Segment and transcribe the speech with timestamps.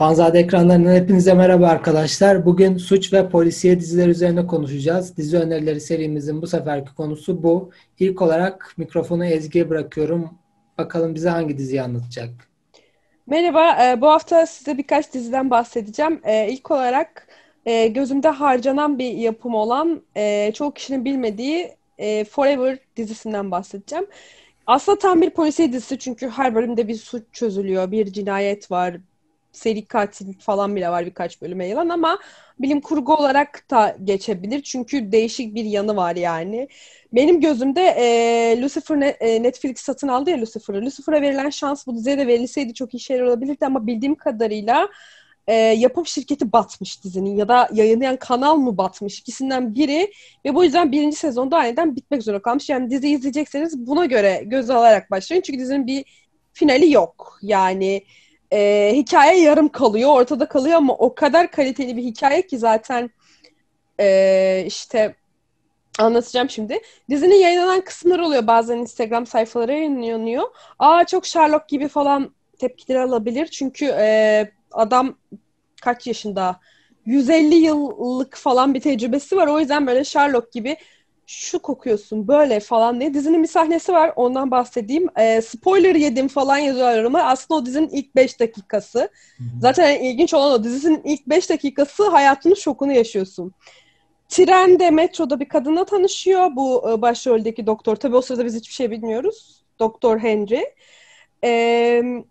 [0.00, 2.46] Fanzade ekranlarından hepinize merhaba arkadaşlar.
[2.46, 5.16] Bugün suç ve polisiye diziler üzerine konuşacağız.
[5.16, 7.70] Dizi önerileri serimizin bu seferki konusu bu.
[7.98, 10.30] İlk olarak mikrofonu Ezgi'ye bırakıyorum.
[10.78, 12.30] Bakalım bize hangi diziyi anlatacak?
[13.26, 16.20] Merhaba, e, bu hafta size birkaç diziden bahsedeceğim.
[16.24, 17.28] E, ilk olarak
[17.66, 20.02] e, gözümde harcanan bir yapım olan,
[20.54, 21.76] çoğu kişinin bilmediği
[22.30, 24.06] Forever dizisinden bahsedeceğim.
[24.66, 28.96] Aslında tam bir polisiye dizisi çünkü her bölümde bir suç çözülüyor, bir cinayet var,
[29.52, 32.18] seri katil falan bile var birkaç bölüme yayılan ama
[32.58, 34.62] bilim kurgu olarak da geçebilir.
[34.62, 36.68] Çünkü değişik bir yanı var yani.
[37.12, 40.82] Benim gözümde e, Lucifer ne, e, Netflix satın aldı ya Lucifer'ı.
[40.84, 44.88] Lucifer'a verilen şans bu diziye de verilseydi çok iyi şeyler olabilirdi ama bildiğim kadarıyla
[45.46, 50.12] e, yapım şirketi batmış dizinin ya da yayınlayan kanal mı batmış ikisinden biri
[50.44, 52.68] ve bu yüzden birinci sezonda aniden bitmek zorunda kalmış.
[52.68, 56.04] Yani dizi izleyecekseniz buna göre göz alarak başlayın çünkü dizinin bir
[56.52, 57.38] finali yok.
[57.42, 58.02] Yani
[58.52, 63.10] e, hikaye yarım kalıyor, ortada kalıyor ama o kadar kaliteli bir hikaye ki zaten
[64.00, 65.14] e, işte
[65.98, 66.80] anlatacağım şimdi.
[67.10, 70.44] Dizinin yayınlanan kısımlar oluyor bazen Instagram sayfaları yayınlanıyor.
[70.78, 73.46] Aa çok Sherlock gibi falan tepkiler alabilir.
[73.46, 75.16] Çünkü e, adam
[75.82, 76.60] kaç yaşında?
[77.06, 79.46] 150 yıllık falan bir tecrübesi var.
[79.46, 80.76] O yüzden böyle Sherlock gibi
[81.30, 83.14] şu kokuyorsun böyle falan diye.
[83.14, 85.08] Dizinin bir sahnesi var ondan bahsedeyim.
[85.16, 88.98] E, spoiler yedim falan yazıyorlar ama aslında o dizinin ilk 5 dakikası.
[88.98, 89.46] Hı-hı.
[89.60, 93.54] Zaten ilginç olan o dizinin ilk 5 dakikası hayatının şokunu yaşıyorsun.
[94.28, 96.56] Trende, metroda bir kadınla tanışıyor.
[96.56, 97.96] Bu e, başroldeki doktor.
[97.96, 99.64] Tabii o sırada biz hiçbir şey bilmiyoruz.
[99.78, 100.64] Doktor Henry.
[101.42, 102.24] Eee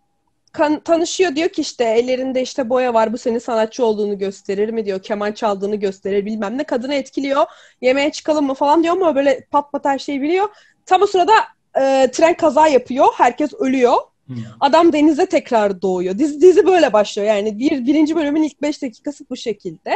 [0.52, 4.86] kan, tanışıyor diyor ki işte ellerinde işte boya var bu senin sanatçı olduğunu gösterir mi?
[4.86, 5.02] diyor.
[5.02, 6.64] Keman çaldığını gösterir bilmem ne.
[6.64, 7.45] Kadını etkiliyor.
[7.81, 8.53] Yemeğe çıkalım mı?
[8.53, 10.50] falan diyor ama böyle pat pat her şeyi biliyor.
[10.86, 11.33] Tam o sırada
[11.75, 13.08] e, tren kaza yapıyor.
[13.17, 13.97] Herkes ölüyor.
[14.28, 14.38] Hmm.
[14.59, 16.17] adam denize tekrar doğuyor.
[16.17, 17.28] Dizi, dizi böyle başlıyor.
[17.28, 19.91] Yani bir, birinci bölümün ilk beş dakikası bu şekilde.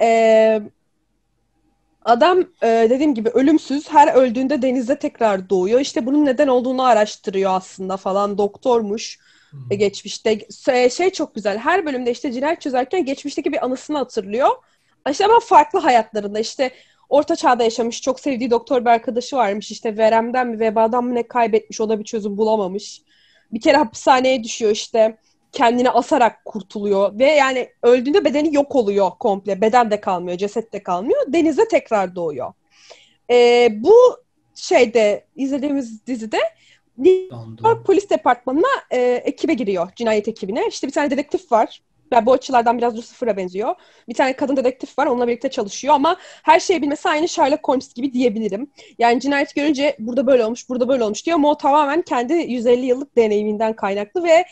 [0.00, 0.62] Eee
[2.06, 3.88] Adam e, dediğim gibi ölümsüz.
[3.90, 5.80] Her öldüğünde denizde tekrar doğuyor.
[5.80, 8.38] İşte bunun neden olduğunu araştırıyor aslında falan.
[8.38, 9.18] Doktormuş.
[9.70, 10.38] E, geçmişte
[10.90, 11.58] şey çok güzel.
[11.58, 14.48] Her bölümde işte cinayet çözerken geçmişteki bir anısını hatırlıyor.
[15.10, 16.70] İşte ama farklı hayatlarında işte
[17.08, 19.70] orta çağda yaşamış çok sevdiği doktor bir arkadaşı varmış.
[19.70, 23.02] İşte veremden mi vebadan mı ne kaybetmiş o da bir çözüm bulamamış.
[23.52, 25.18] Bir kere hapishaneye düşüyor işte
[25.52, 29.60] kendini asarak kurtuluyor ve yani öldüğünde bedeni yok oluyor komple.
[29.60, 31.32] Beden de kalmıyor, ceset de kalmıyor.
[31.32, 32.52] Denize tekrar doğuyor.
[33.30, 33.94] Ee, bu
[34.54, 36.38] şeyde izlediğimiz dizide
[37.64, 40.66] York Polis Departmanı'na e, ekibe giriyor, cinayet ekibine.
[40.68, 41.82] İşte bir tane dedektif var.
[42.12, 43.74] Yani bu açılardan biraz Lucifer'a benziyor.
[44.08, 47.94] Bir tane kadın dedektif var, onunla birlikte çalışıyor ama her şeyi bilmesi aynı Sherlock Holmes
[47.94, 48.70] gibi diyebilirim.
[48.98, 52.86] Yani cinayet görünce burada böyle olmuş, burada böyle olmuş diyor ama o tamamen kendi 150
[52.86, 54.44] yıllık deneyiminden kaynaklı ve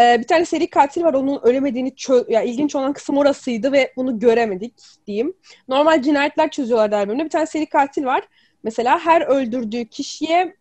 [0.00, 3.92] e, bir tane seri katil var, onun ölemediğini çö- yani ilginç olan kısım orasıydı ve
[3.96, 4.74] bunu göremedik
[5.06, 5.34] diyeyim.
[5.68, 7.24] Normal cinayetler çözüyorlar der bölümde.
[7.24, 8.28] Bir tane seri katil var.
[8.62, 10.56] Mesela her öldürdüğü kişiye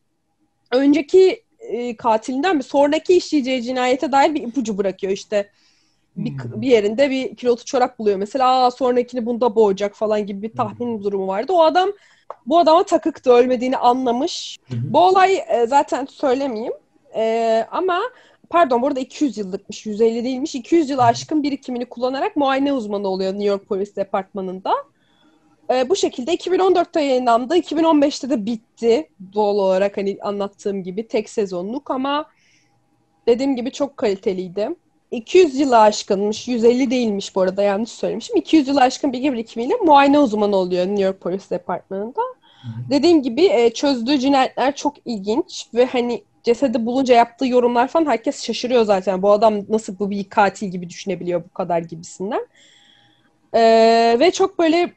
[0.75, 5.49] önceki e, katilinden mi sonraki işleyeceği cinayete dair bir ipucu bırakıyor işte.
[6.15, 6.61] Bir, hmm.
[6.61, 10.97] bir yerinde bir kilotu çorap buluyor mesela Aa, sonrakini bunda boğacak falan gibi bir tahmin
[10.97, 11.03] hmm.
[11.03, 11.53] durumu vardı.
[11.53, 11.89] O adam
[12.45, 14.57] bu adama takıktı ölmediğini anlamış.
[14.67, 14.77] Hmm.
[14.83, 16.73] Bu olay e, zaten söylemeyeyim.
[17.15, 18.01] E, ama
[18.49, 20.55] pardon burada 200 yıllıkmış 150 değilmiş.
[20.55, 24.73] 200 yıl aşkın birikimini kullanarak muayene uzmanı oluyor New York Polis Departmanı'nda.
[25.69, 27.57] E, bu şekilde 2014'te yayınlandı.
[27.57, 29.09] 2015'te de bitti.
[29.33, 32.25] Doğal olarak hani anlattığım gibi tek sezonluk ama
[33.27, 34.69] dediğim gibi çok kaliteliydi.
[35.11, 36.47] 200 yılı aşkınmış.
[36.47, 38.37] 150 değilmiş bu arada yanlış söylemişim.
[38.37, 42.21] 200 yılı aşkın bilgi birikimiyle muayene uzmanı oluyor New York Polis Departmanı'nda.
[42.89, 48.43] Dediğim gibi e, çözdüğü cinayetler çok ilginç ve hani cesedi bulunca yaptığı yorumlar falan herkes
[48.43, 49.21] şaşırıyor zaten.
[49.21, 52.47] Bu adam nasıl bu bir katil gibi düşünebiliyor bu kadar gibisinden.
[53.53, 54.93] Ee, ve çok böyle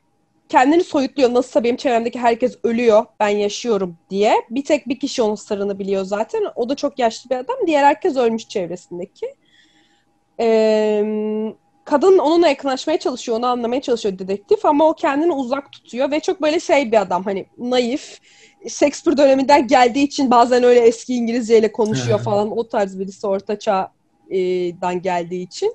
[0.49, 1.35] kendini soyutluyor.
[1.35, 4.35] Nasılsa benim çevremdeki herkes ölüyor, ben yaşıyorum diye.
[4.51, 6.43] Bir tek bir kişi onun sırrını biliyor zaten.
[6.57, 7.57] O da çok yaşlı bir adam.
[7.67, 9.35] Diğer herkes ölmüş çevresindeki.
[10.41, 11.05] Ee,
[11.85, 16.43] kadın onunla yakınlaşmaya çalışıyor, onu anlamaya çalışıyor dedektif ama o kendini uzak tutuyor ve çok
[16.43, 18.19] böyle şey bir adam hani naif.
[18.69, 22.59] Shakespeare döneminden geldiği için bazen öyle eski İngilizceyle konuşuyor falan.
[22.59, 25.75] O tarz birisi orta çağdan geldiği için.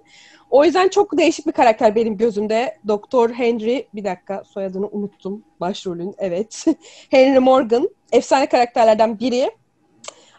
[0.54, 2.78] O yüzden çok değişik bir karakter benim gözümde.
[2.88, 6.66] Doktor Henry, bir dakika soyadını unuttum başrolün, evet.
[7.10, 9.52] Henry Morgan, efsane karakterlerden biri.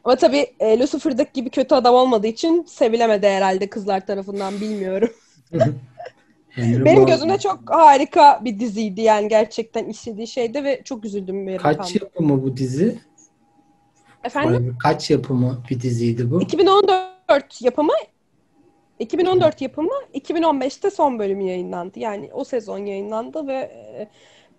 [0.05, 5.11] Ama tabii e, Lucifer'daki gibi kötü adam olmadığı için sevilemedi herhalde kızlar tarafından bilmiyorum.
[6.57, 11.47] benim gözümde çok harika bir diziydi yani gerçekten istediği şeyde ve çok üzüldüm.
[11.47, 11.93] Bir Kaç kaldım.
[12.03, 12.99] yapımı bu dizi?
[14.25, 14.77] Efendim?
[14.83, 16.43] Kaç yapımı bir diziydi bu?
[16.43, 17.93] 2014 yapımı
[18.99, 21.99] 2014 yapımı, 2015'te son bölümü yayınlandı.
[21.99, 24.09] Yani o sezon yayınlandı ve e,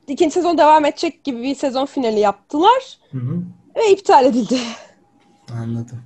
[0.07, 2.97] ikinci sezon devam edecek gibi bir sezon finali yaptılar.
[3.11, 3.41] Hı hı.
[3.75, 4.57] Ve iptal edildi.
[5.53, 5.99] Anladım.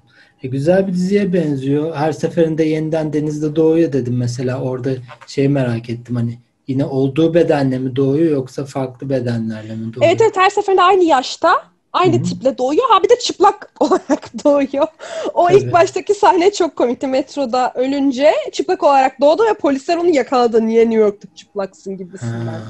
[0.43, 1.95] E, güzel bir diziye benziyor.
[1.95, 4.61] Her seferinde yeniden denizde doğuyor dedim mesela.
[4.61, 4.89] Orada
[5.27, 10.11] şey merak ettim hani yine olduğu bedenle mi doğuyor yoksa farklı bedenlerle mi doğuyor?
[10.11, 11.53] Evet evet her seferinde aynı yaşta,
[11.93, 12.23] aynı Hı hı.
[12.23, 12.83] tiple doğuyor.
[12.89, 14.87] Ha bir de çıplak olarak doğuyor.
[15.33, 15.57] O Tabii.
[15.57, 17.07] ilk baştaki sahne çok komikti.
[17.07, 20.67] Metroda ölünce çıplak olarak doğdu ve polisler onu yakaladı.
[20.67, 22.45] Niye New York'ta çıplaksın gibisinden.
[22.45, 22.61] Ha.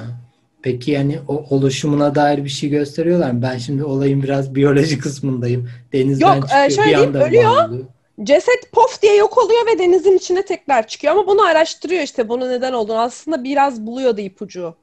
[0.61, 3.41] Peki yani o oluşumuna dair bir şey gösteriyorlar mı?
[3.41, 5.69] Ben şimdi olayın biraz biyoloji kısmındayım.
[5.93, 7.69] Denizden Yok, e, çıkıyor şöyle bir diyeyim, anda ölüyor.
[7.69, 7.85] oluyor.
[8.23, 11.13] Ceset pof diye yok oluyor ve denizin içine tekrar çıkıyor.
[11.13, 12.99] Ama bunu araştırıyor işte bunu neden olduğunu.
[12.99, 14.75] Aslında biraz buluyordu ipucu.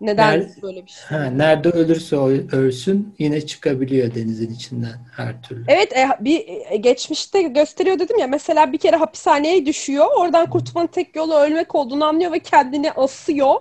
[0.00, 1.18] Neden Nerede- böyle bir şey?
[1.18, 5.64] Ha, nerede ölürse o- ölsün yine çıkabiliyor denizin içinden her türlü.
[5.68, 10.06] Evet e, bir e, geçmişte gösteriyor dedim ya mesela bir kere hapishaneye düşüyor.
[10.18, 13.54] Oradan kurtulmanın tek yolu ölmek olduğunu anlıyor ve kendini asıyor.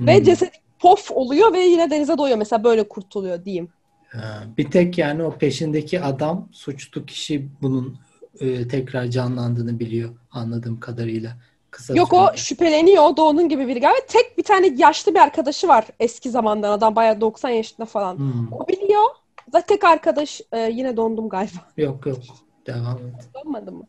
[0.00, 0.24] Ve Hmm.
[0.24, 2.38] ceset pof oluyor ve yine denize doyuyor.
[2.38, 3.68] Mesela böyle kurtuluyor diyeyim.
[4.08, 7.98] Ha, bir tek yani o peşindeki adam suçlu kişi bunun
[8.40, 11.30] e, tekrar canlandığını biliyor anladığım kadarıyla.
[11.70, 12.36] Kısa Yok o sürede.
[12.36, 13.16] şüpheleniyor.
[13.16, 14.00] Doğu'nun gibi biri galiba.
[14.08, 18.16] Tek bir tane yaşlı bir arkadaşı var eski zamandan adam bayağı 90 yaşında falan.
[18.16, 18.52] Hmm.
[18.52, 19.04] O biliyor.
[19.52, 21.58] Zaten tek arkadaş e, yine dondum galiba.
[21.76, 22.18] Yok yok.
[22.66, 23.28] Devam et.
[23.34, 23.86] Donmadı mı?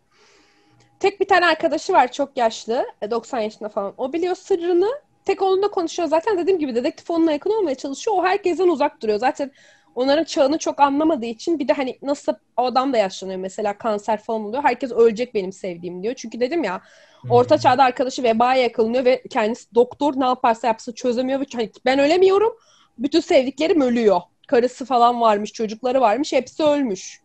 [1.00, 2.86] Tek bir tane arkadaşı var çok yaşlı.
[3.02, 3.94] e, 90 yaşında falan.
[3.98, 4.90] O biliyor sırrını.
[5.26, 6.10] Tek onunla konuşuyor.
[6.10, 8.18] Zaten dediğim gibi dedektif onunla yakın olmaya çalışıyor.
[8.20, 9.20] O herkesten uzak duruyor.
[9.20, 9.52] Zaten
[10.00, 14.19] onların çağını çok anlamadığı için bir de hani nasıl o adam da yaşlanıyor mesela kanser
[14.22, 14.63] falan oluyor.
[14.63, 16.13] Herkes ölecek benim sevdiğim diyor.
[16.18, 16.81] Çünkü dedim ya
[17.22, 17.31] Hmm.
[17.31, 21.40] orta çağda arkadaşı vebaya yakalanıyor ve kendisi doktor ne yaparsa yapsın çözemiyor.
[21.42, 22.54] Ve hani ben ölemiyorum.
[22.98, 24.22] Bütün sevdiklerim ölüyor.
[24.48, 26.34] Karısı falan varmış, çocukları varmış.
[26.34, 27.22] Hepsi ölmüş.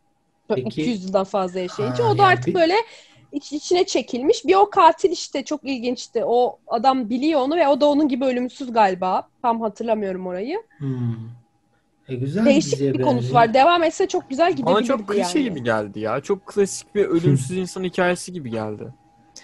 [0.48, 2.04] Peki- 200 yıldan fazla yaşayınca.
[2.04, 2.74] Ha, o da yani artık bir- böyle
[3.32, 4.44] iç, içine çekilmiş.
[4.44, 6.24] Bir o katil işte çok ilginçti.
[6.24, 9.28] O adam biliyor onu ve o da onun gibi ölümsüz galiba.
[9.42, 10.62] Tam hatırlamıyorum orayı.
[10.78, 11.14] Hmm.
[12.08, 13.54] E, güzel Değişik bir konusu var.
[13.54, 15.48] Devam etse çok güzel gidebilirdi Bana çok klişe yani.
[15.50, 16.20] gibi geldi ya.
[16.20, 18.82] Çok klasik bir ölümsüz insan hikayesi gibi geldi.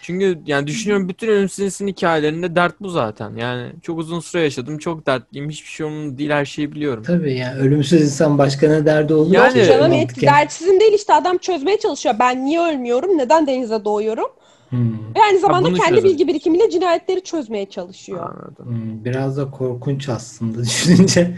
[0.02, 3.36] Çünkü yani düşünüyorum bütün ölümsüz insan hikayelerinde dert bu zaten.
[3.36, 7.02] Yani çok uzun süre yaşadım, çok dertliyim, hiçbir şey umurumda değil, her şeyi biliyorum.
[7.06, 9.32] Tabii yani ölümsüz insan başka ne derdi olur?
[9.34, 10.28] Yani- ki Canım mantıken?
[10.28, 12.14] et, dertsizim değil işte adam çözmeye çalışıyor.
[12.18, 13.18] Ben niye ölmüyorum?
[13.18, 14.26] Neden denize doğuyorum?
[14.68, 14.92] Hmm.
[15.16, 16.08] Ve aynı zamanda bunu kendi çözün.
[16.10, 18.30] bilgi birikimiyle cinayetleri çözmeye çalışıyor.
[18.34, 18.66] Anladım.
[18.66, 21.36] Hmm, Biraz da korkunç aslında düşününce.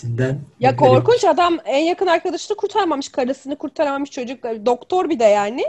[0.00, 0.40] Cidden.
[0.60, 5.64] Ya korkunç adam en yakın arkadaşını kurtaramamış, karısını kurtaramamış çocuk, doktor bir de yani.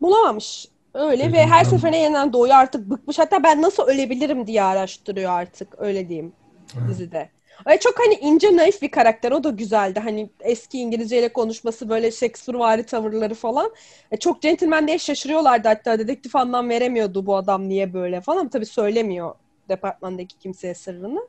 [0.00, 0.66] Bulamamış.
[0.94, 3.18] Öyle Öyle ve her seferine yeniden doğuyor artık bıkmış.
[3.18, 6.32] Hatta ben nasıl ölebilirim diye araştırıyor artık öyle diyeyim
[6.74, 6.80] Ha.
[6.88, 7.30] dizide.
[7.66, 10.00] Ve çok hani ince naif bir karakter o da güzeldi.
[10.00, 13.70] Hani eski İngilizceyle konuşması böyle Shakespeare'vari tavırları falan.
[14.10, 18.48] E, çok gentleman diye şaşırıyorlardı hatta dedektif anlam veremiyordu bu adam niye böyle falan.
[18.48, 19.34] Tabii söylemiyor
[19.68, 21.28] departmandaki kimseye sırrını.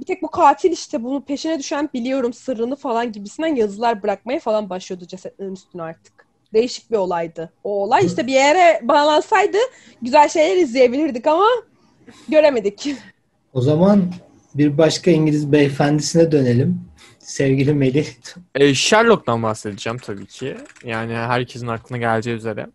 [0.00, 4.70] Bir tek bu katil işte bunu peşine düşen biliyorum sırrını falan gibisinden yazılar bırakmaya falan
[4.70, 6.28] başlıyordu cesetlerin üstüne artık.
[6.54, 7.52] Değişik bir olaydı.
[7.64, 9.58] O olay işte bir yere bağlansaydı
[10.02, 11.46] güzel şeyler izleyebilirdik ama
[12.28, 12.94] göremedik.
[13.52, 14.12] O zaman
[14.54, 16.80] bir başka İngiliz beyefendisine dönelim.
[17.18, 18.06] Sevgili Melih.
[18.54, 20.56] E, Sherlock'tan bahsedeceğim tabii ki.
[20.84, 22.66] Yani herkesin aklına geleceği üzere.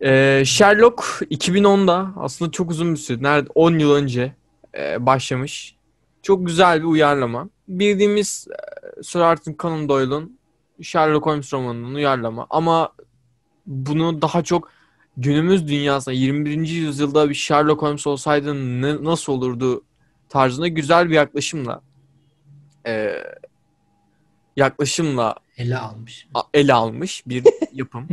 [0.00, 1.00] E, Sherlock
[1.30, 4.32] 2010'da aslında çok uzun bir süre, nerede 10 yıl önce
[4.78, 5.76] e, başlamış.
[6.22, 7.48] Çok güzel bir uyarlama.
[7.68, 8.46] Bildiğimiz
[8.98, 10.38] e, Sir Arthur Conan Doyle'un
[10.82, 12.46] Sherlock Holmes romanının uyarlama.
[12.50, 12.92] Ama
[13.66, 14.70] bunu daha çok
[15.16, 16.68] günümüz dünyasında 21.
[16.68, 19.84] yüzyılda bir Sherlock Holmes olsaydı ne- nasıl olurdu
[20.28, 21.80] tarzında güzel bir yaklaşımla
[22.86, 23.22] e,
[24.56, 26.26] yaklaşımla Ele almış.
[26.34, 28.08] a- ele almış bir yapım.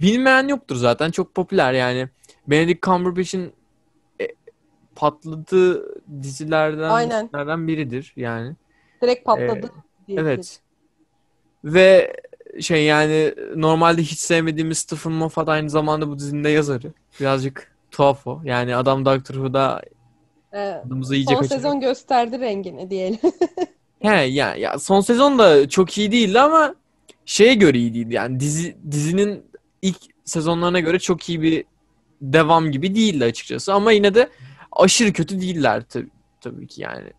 [0.00, 1.10] Bilmeyen yoktur zaten.
[1.10, 2.08] Çok popüler yani.
[2.46, 3.52] Benedict Cumberbatch'in
[4.20, 4.28] e,
[4.96, 7.26] patladığı dizilerden Aynen.
[7.26, 8.56] dizilerden biridir yani.
[9.02, 9.70] Direkt patladı.
[10.08, 10.60] diye Evet.
[11.64, 12.16] Ve
[12.60, 16.92] şey yani normalde hiç sevmediğimiz Stephen Moffat aynı zamanda bu dizinin de yazarı.
[17.20, 18.40] Birazcık tuhaf o.
[18.44, 19.82] Yani adam Doctor Who'da
[20.52, 23.18] Ee, adımızı iyice son sezon gösterdi rengini diyelim.
[24.00, 26.74] He ya ya son sezon da çok iyi değildi ama
[27.26, 28.14] şeye göre iyi değildi.
[28.14, 29.42] Yani dizi dizinin
[29.82, 31.64] ilk sezonlarına göre çok iyi bir
[32.20, 34.28] devam gibi değildi açıkçası ama yine de
[34.74, 36.08] aşırı kötü değiller tabii,
[36.40, 37.12] tabii ki yani.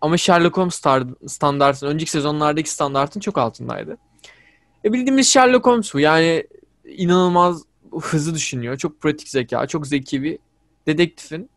[0.00, 3.96] Ama Sherlock Holmes star- standartın önceki sezonlardaki standartın çok altındaydı.
[4.84, 6.00] E bildiğimiz Sherlock Holmes bu.
[6.00, 6.46] Yani
[6.84, 7.62] inanılmaz
[8.00, 8.76] hızlı düşünüyor.
[8.78, 10.38] Çok pratik zeka, çok zeki bir
[10.86, 11.50] dedektifin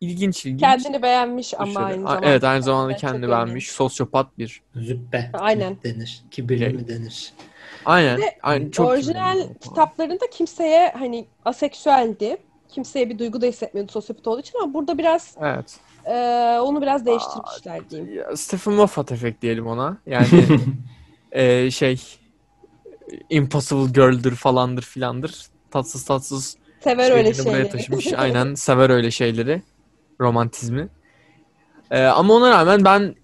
[0.00, 0.60] ilginç ilginç.
[0.60, 2.26] Kendini beğenmiş ama aynı zamanda.
[2.26, 3.70] Evet aynı zamanda kendini beğenmiş.
[3.70, 4.62] Sosyopat bir.
[4.76, 5.76] Züppe Aynen.
[5.84, 6.22] denir.
[6.30, 6.72] Kibirli Şey.
[6.72, 7.32] mi denir?
[7.84, 8.18] Aynen.
[8.20, 12.36] Ve Aynen çok Orijinal kitaplarında kimseye hani aseksüeldi.
[12.72, 15.80] Kimseye bir duygu da hissetmiyordu sosyopat olduğu için ama burada biraz Evet.
[16.04, 16.14] e,
[16.60, 18.14] onu biraz değiştirmişler diyeyim.
[18.14, 19.96] Ya, Stephen Moffat efekt diyelim ona.
[20.06, 20.26] Yani
[21.32, 22.00] e, şey
[23.30, 25.46] Impossible Girl'dür falandır filandır.
[25.70, 27.70] Tatsız tatsız Sever öyle şeylerini buraya şeyleri.
[27.72, 28.12] taşımış.
[28.16, 29.62] Aynen sever öyle şeyleri.
[30.20, 30.88] Romantizmi.
[31.90, 33.14] Ee, ama ona rağmen ben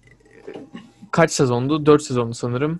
[1.11, 1.85] kaç sezondu?
[1.85, 2.79] 4 sezondu sanırım.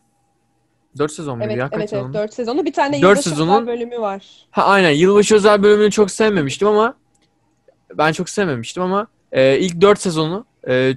[0.97, 1.69] 4 sezon muydu Evet, ya?
[1.69, 2.05] Kaç evet, sezon?
[2.05, 2.13] evet.
[2.15, 2.65] Dört sezonu.
[2.65, 4.25] Bir tane Dört yılbaşı sezonun- özel bölümü var.
[4.51, 4.89] Ha aynen.
[4.91, 6.93] Yılbaşı özel bölümünü çok sevmemiştim ama
[7.97, 10.93] ben çok sevmemiştim ama e, ilk 4 sezonu e,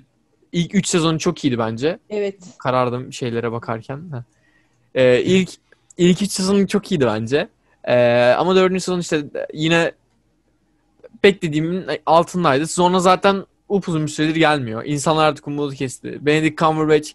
[0.53, 1.99] ilk 3 sezonu çok iyiydi bence.
[2.11, 2.37] Evet.
[2.59, 4.01] Karardım şeylere bakarken.
[4.11, 4.25] Ha.
[4.95, 5.51] E, ilk
[5.99, 7.49] ilk 3 sezonu çok iyiydi bence.
[7.85, 7.95] E,
[8.39, 8.73] ama 4.
[8.83, 9.93] sezon işte yine
[11.25, 12.67] beklediğimin altındaydı.
[12.67, 14.83] Sonra zaten upuzun bir süredir gelmiyor.
[14.85, 16.27] İnsanlar artık umudu kesti.
[16.27, 17.11] Benedict Cumberbatch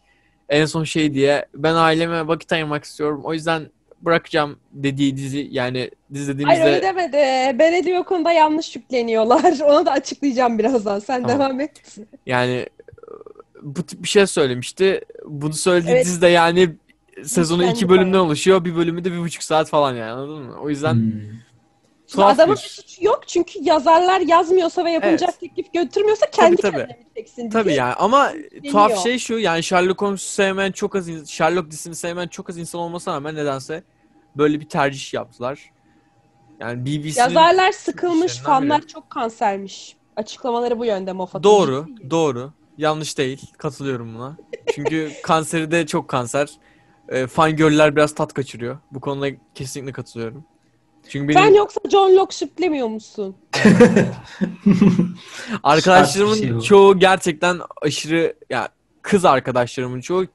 [0.50, 3.22] en son şey diye ben aileme vakit ayırmak istiyorum.
[3.24, 3.70] O yüzden
[4.02, 7.60] bırakacağım dediği dizi yani dizi dediğimizde Hayır öyle demedi.
[7.60, 9.60] Belediye o konuda yanlış yükleniyorlar.
[9.66, 11.00] Onu da açıklayacağım birazdan.
[11.00, 11.40] Sen Tamam.
[11.40, 11.98] devam et.
[12.26, 12.66] yani
[13.62, 15.02] bu tip bir şey söylemişti.
[15.26, 16.06] Bunu söylediği Evet.
[16.06, 16.70] dizi de yani
[17.24, 18.66] sezonu iki bölümden oluşuyor.
[18.66, 20.56] Bir bölümü de bir buçuk saat falan yani anladın mı?
[20.62, 21.12] O yüzden Hmm.
[22.08, 25.40] Tuhaf adamın bir- suçu yok çünkü yazarlar yazmıyorsa ve yapılacak Evet.
[25.40, 26.72] teklif götürmüyorsa kendi tabii.
[26.78, 28.32] kendine mi çeksin Tabii yani ama
[28.72, 29.04] tuhaf Deniyor.
[29.04, 32.82] şey şu yani Sherlock Holmes'u sevmeyen çok az in- Sherlock dizisini sevmeyen çok az insan
[32.82, 33.84] olmasına rağmen nedense
[34.38, 35.72] böyle bir tercih yaptılar.
[36.60, 38.88] Yani BBC'nin Yazarlar sıkılmış, fanlar biri.
[38.88, 39.96] çok kansermiş.
[40.16, 41.44] Açıklamaları bu yönde Moffat'ın.
[41.44, 42.52] doğru, doğru.
[42.78, 43.52] Yanlış değil.
[43.58, 44.38] Katılıyorum buna.
[44.76, 46.50] Çünkü kanseri de çok kanser.
[47.10, 48.78] E, fangirl'ler biraz tat kaçırıyor.
[48.92, 50.46] Bu konuda kesinlikle katılıyorum.
[51.10, 53.36] Çünkü benim Sen yoksa John Locke şüplemiyor musun?
[55.64, 58.70] Arkadaşlarımın şey çoğu gerçekten aşırı ya
[59.02, 60.26] kız arkadaşlarımın çoğu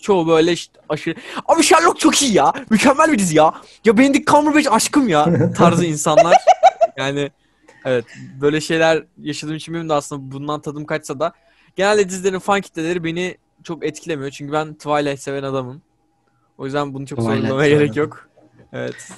[0.00, 1.14] çoğu böyle işte aşırı
[1.46, 2.52] abi Sherlock çok iyi ya.
[2.70, 3.54] Mükemmel bir dizi ya.
[3.84, 6.36] Ya Benedict Cumberbatch aşkım ya tarzı insanlar.
[6.96, 7.30] yani
[7.84, 8.04] evet
[8.40, 11.32] böyle şeyler yaşadığım için benim de aslında bundan tadım kaçsa da
[11.76, 14.30] genelde dizilerin fan kitleleri beni çok etkilemiyor.
[14.30, 15.82] Çünkü ben Twilight seven adamım.
[16.58, 18.28] O yüzden bunu çok Twilight sorgulamaya gerek yok.
[18.72, 19.08] Evet.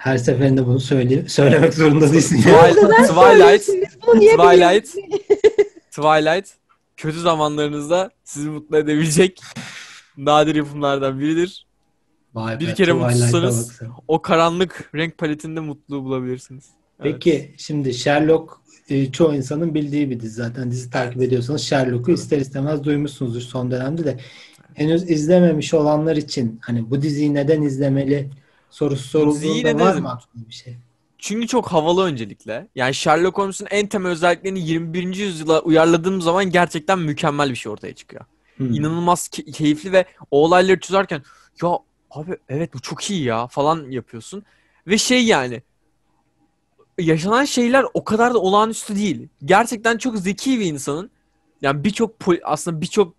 [0.00, 2.36] Her seferinde bunu söyle söylemek zorunda değilsin.
[2.36, 2.78] Twilight,
[3.08, 3.62] Twilight
[4.02, 4.86] Twilight.
[5.90, 6.48] Twilight
[6.96, 9.42] kötü zamanlarınızda sizi mutlu edebilecek
[10.16, 11.66] nadir yapımlardan biridir.
[12.34, 13.80] Vay Bir be, kere mutsuzsanız-.
[14.08, 16.64] O karanlık renk paletinde mutluluğu bulabilirsiniz.
[17.00, 17.12] Evet.
[17.12, 18.52] Peki şimdi Sherlock
[18.88, 20.70] e, çoğu insanın bildiği bir dizi zaten.
[20.70, 24.16] Dizi takip ediyorsanız Sherlock'u ister istemez duymuşsunuzdur son dönemde de.
[24.74, 28.30] Henüz izlememiş olanlar için hani bu diziyi neden izlemeli
[28.70, 30.76] sorusu sorulduğunda var mı aklında bir şey?
[31.18, 32.68] Çünkü çok havalı öncelikle.
[32.74, 35.16] Yani Sherlock Holmes'un en temel özelliklerini 21.
[35.16, 38.24] yüzyıla uyarladığım zaman gerçekten mükemmel bir şey ortaya çıkıyor.
[38.56, 38.72] Hmm.
[38.74, 41.22] İnanılmaz ke- keyifli ve o olayları çözerken
[41.62, 41.78] ya
[42.10, 44.42] abi evet bu çok iyi ya falan yapıyorsun.
[44.86, 45.62] Ve şey yani
[46.98, 49.28] yaşanan şeyler o kadar da olağanüstü değil.
[49.44, 51.10] Gerçekten çok zeki bir insanın
[51.62, 53.14] yani birçok aslında birçok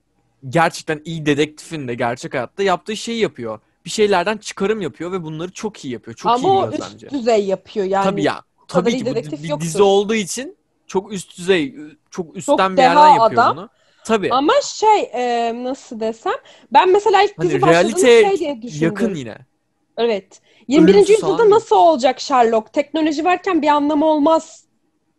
[0.49, 3.59] gerçekten iyi dedektifin de gerçek hayatta yaptığı şeyi yapıyor.
[3.85, 6.17] Bir şeylerden çıkarım yapıyor ve bunları çok iyi yapıyor.
[6.17, 8.03] Çok Ama iyi o bir üst düzey yapıyor yani.
[8.03, 8.41] Tabii ya.
[8.67, 9.65] Tabii ki bu bir yoktur.
[9.65, 10.57] dizi olduğu için
[10.87, 11.75] çok üst düzey,
[12.09, 13.57] çok üstten bir deha yerden yapıyor adam.
[13.57, 13.69] bunu.
[14.05, 14.29] Tabii.
[14.31, 16.33] Ama şey e, nasıl desem
[16.73, 18.85] ben mesela ilk Hani dizi başladığımda realiteye şey diye düşündüm.
[18.87, 19.37] Yakın yine.
[19.97, 20.41] Evet.
[20.67, 20.93] 21.
[20.93, 22.73] Ölümsüz yüzyılda nasıl olacak Sherlock?
[22.73, 24.65] Teknoloji varken bir anlamı olmaz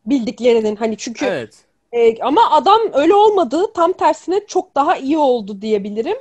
[0.07, 0.77] bildiklerinin.
[0.77, 1.65] Hani çünkü Evet.
[1.93, 3.73] e, ama adam öyle olmadı.
[3.75, 6.17] Tam tersine çok daha iyi oldu diyebilirim.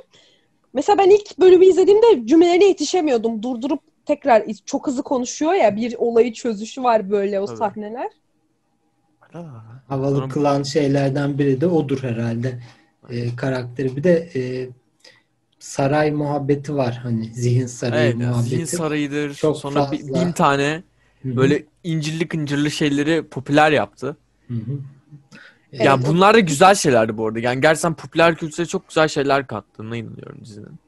[0.74, 3.42] Mesela ben ilk bölümü izlediğimde cümlelerine yetişemiyordum.
[3.42, 7.56] Durdurup tekrar çok hızlı konuşuyor ya bir olayı çözüşü var böyle o Tabii.
[7.56, 8.10] sahneler.
[9.88, 12.62] Havalı Sonra- kılan şeylerden biri de odur herhalde.
[13.10, 13.96] E, karakteri.
[13.96, 14.68] Bir de e,
[15.58, 16.94] saray muhabbeti var.
[17.02, 18.16] Hani zihin sarayı Evet.
[18.16, 18.48] muhabbeti.
[18.48, 19.34] Zihin sarayıdır.
[19.34, 20.14] Çok Sonra fazla.
[20.14, 20.82] bin tane
[21.24, 24.16] böyle incirli kıncırlı şeyleri popüler yaptı.
[24.48, 24.54] Hı
[25.72, 25.82] hı.
[25.82, 26.06] Ya Evet.
[26.08, 27.38] bunlar da güzel şeylerdi bu arada.
[27.38, 30.78] Yani gerçekten popüler kültüre çok güzel şeyler kattığına inanıyorum dizinin.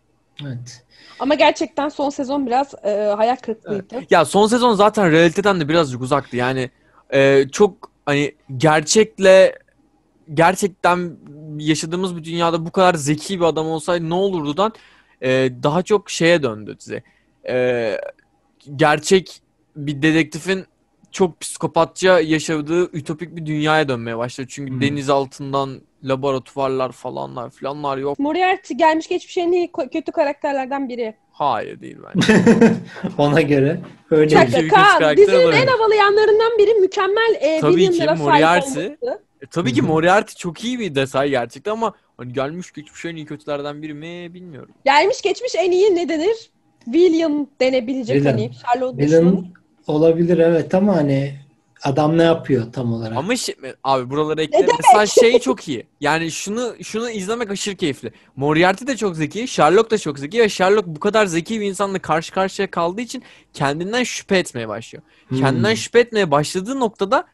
[0.42, 0.84] Evet.
[1.20, 3.94] Ama gerçekten son sezon biraz e, hayal kırıklığıydı.
[4.10, 6.36] Ya son sezon zaten realiteden de birazcık uzaktı.
[6.36, 6.70] Yani
[7.12, 9.58] e, çok hani gerçekle
[10.34, 11.16] gerçekten
[11.58, 14.72] yaşadığımız bir dünyada bu kadar zeki bir adam olsaydı ne olurdudan
[15.22, 15.28] e,
[15.62, 17.02] daha çok şeye döndü dizi.
[17.48, 17.96] E,
[18.76, 19.40] gerçek
[19.76, 20.66] bir dedektifin
[21.14, 24.46] çok psikopatça yaşadığı ütopik bir dünyaya dönmeye başladı.
[24.50, 24.80] Çünkü Hmm.
[24.80, 28.18] deniz altından laboratuvarlar falanlar filanlar yok.
[28.18, 31.14] Moriarty gelmiş geçmiş en iyi kötü karakterlerden biri.
[31.32, 32.32] Hayır değil bence.
[33.18, 33.80] Ona göre
[34.10, 34.40] öyle.
[34.40, 38.80] Bir kötü Kaan, dizinin en havalı yanlarından biri mükemmel e, Tabii ki, Moriarty.
[38.86, 39.82] E, tabii ki.
[39.82, 44.34] Moriarty çok iyi bir detay gerçekten ama hani gelmiş geçmiş en iyi kötülerden biri mi
[44.34, 44.74] bilmiyorum.
[44.84, 46.50] Gelmiş geçmiş en iyi ne denir?
[46.88, 48.30] villain denebilecek Villain.
[48.32, 48.50] hani
[48.98, 49.44] Villain düşmanı.
[49.86, 51.34] Olabilir evet ama hani
[51.82, 53.16] adam ne yapıyor tam olarak?
[53.16, 54.66] Ama şey, abi buralara ekle.
[54.82, 55.86] Mesela şey çok iyi.
[56.00, 58.12] Yani şunu şunu izlemek aşırı keyifli.
[58.36, 61.98] Moriarty de çok zeki, Sherlock da çok zeki ve Sherlock bu kadar zeki bir insanla
[61.98, 63.22] karşı karşıya kaldığı için
[63.52, 65.02] kendinden şüphe etmeye başlıyor.
[65.28, 65.38] Hmm.
[65.38, 67.24] Kendinden şüphe etmeye başladığı noktada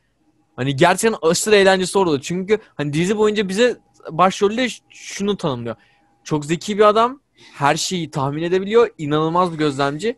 [0.57, 2.21] hani gerçekten aşırı eğlencesi orada.
[2.21, 3.77] Çünkü hani dizi boyunca bize
[4.11, 5.77] başrolde şunu tanımlıyor.
[6.25, 7.21] Çok zeki bir adam,
[7.55, 10.17] her şeyi tahmin edebiliyor, inanılmaz bir gözlemci.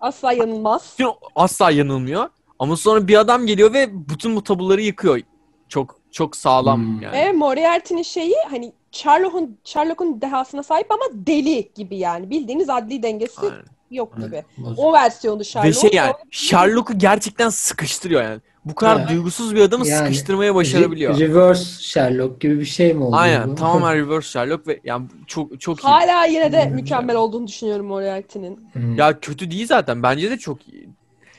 [0.00, 0.94] Asla yanılmaz.
[0.98, 2.28] Bütün asla yanılmıyor.
[2.58, 5.20] Ama sonra bir adam geliyor ve bütün bu tabuları yıkıyor.
[5.68, 7.02] Çok çok sağlam Hmm.
[7.02, 7.12] yani.
[7.12, 12.30] Ve Moriarty'nin şeyi hani Sherlock'un Sherlock'un dehasına sahip ama deli gibi yani.
[12.30, 13.64] Bildiğiniz adli dengesi Aynen.
[13.90, 14.44] Yok gibi.
[14.58, 14.78] Bozuk.
[14.78, 15.68] O versiyonu Sherlock.
[15.68, 18.40] Ve şey yani Sherlock'u gerçekten sıkıştırıyor yani.
[18.64, 19.08] Bu kadar Evet.
[19.08, 21.14] duygusuz bir adamı Yani sıkıştırmaya başarabiliyor.
[21.14, 23.54] Re- reverse Sherlock gibi bir şey mi oluyor Aynen bu?
[23.54, 25.82] tamamen reverse Sherlock ve yani çok çok iyi.
[25.82, 28.68] Hala yine de mükemmel olduğunu düşünüyorum Moriarty'nin.
[28.72, 28.94] Hmm.
[28.96, 30.02] Ya kötü değil zaten.
[30.02, 30.88] Bence de çok iyi.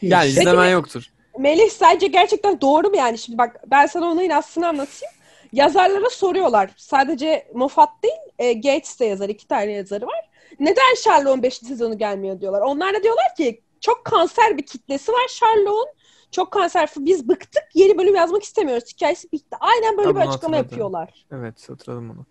[0.02, 1.04] Yani İşte- izlemen yoktur.
[1.40, 3.18] Melih sence gerçekten doğru mu yani?
[3.18, 5.14] Şimdi bak ben sana olayın aslını anlatayım.
[5.54, 6.70] Yazarlara soruyorlar.
[6.78, 9.30] Sadece Moffat değil, e, Gates de yazar.
[9.30, 10.27] iki tane yazarı var.
[10.60, 11.54] Neden Sherlock'un 5.
[11.54, 12.62] sezonu gelmiyor diyorlar.
[12.62, 15.88] Onlar da diyorlar ki çok kanser bir kitlesi var Sherlock'un.
[16.32, 16.90] Çok kanser.
[16.98, 17.64] Biz bıktık.
[17.74, 18.84] Yeni bölüm yazmak istemiyoruz.
[18.94, 19.58] Hikayesi bitti.
[19.60, 20.72] Aynen böyle Tabii bir açıklama hatırladım.
[20.72, 21.26] yapıyorlar.
[21.32, 22.26] Evet hatırladım onu.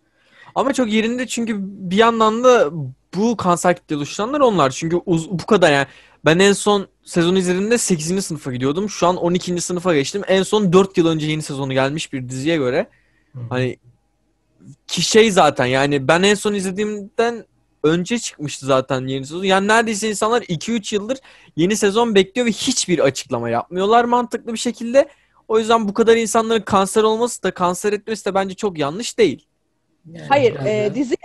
[0.54, 2.71] Ama çok yerinde çünkü bir yandan da
[3.14, 4.71] bu kanser kitle oluşturanlar onlar.
[4.71, 5.87] Çünkü uz- bu kadar yani.
[6.25, 8.23] Ben en son sezonu izlediğimde 8.
[8.23, 8.90] sınıfa gidiyordum.
[8.90, 9.61] Şu an 12.
[9.61, 10.23] sınıfa geçtim.
[10.26, 12.87] En son 4 yıl önce yeni sezonu gelmiş bir diziye göre.
[13.33, 13.38] Hı.
[13.49, 13.76] Hani
[14.87, 17.45] ki şey zaten yani ben en son izlediğimden
[17.87, 19.45] önce çıkmıştı zaten yeni sezon.
[19.45, 21.19] Yani neredeyse insanlar 2-3 yıldır
[21.57, 25.09] yeni sezon bekliyor ve hiçbir açıklama yapmıyorlar mantıklı bir şekilde.
[25.49, 29.47] O yüzden bu kadar insanların kanser olması da kanser etmesi de bence çok yanlış değil.
[30.12, 31.16] Yani Hayır, e, dizi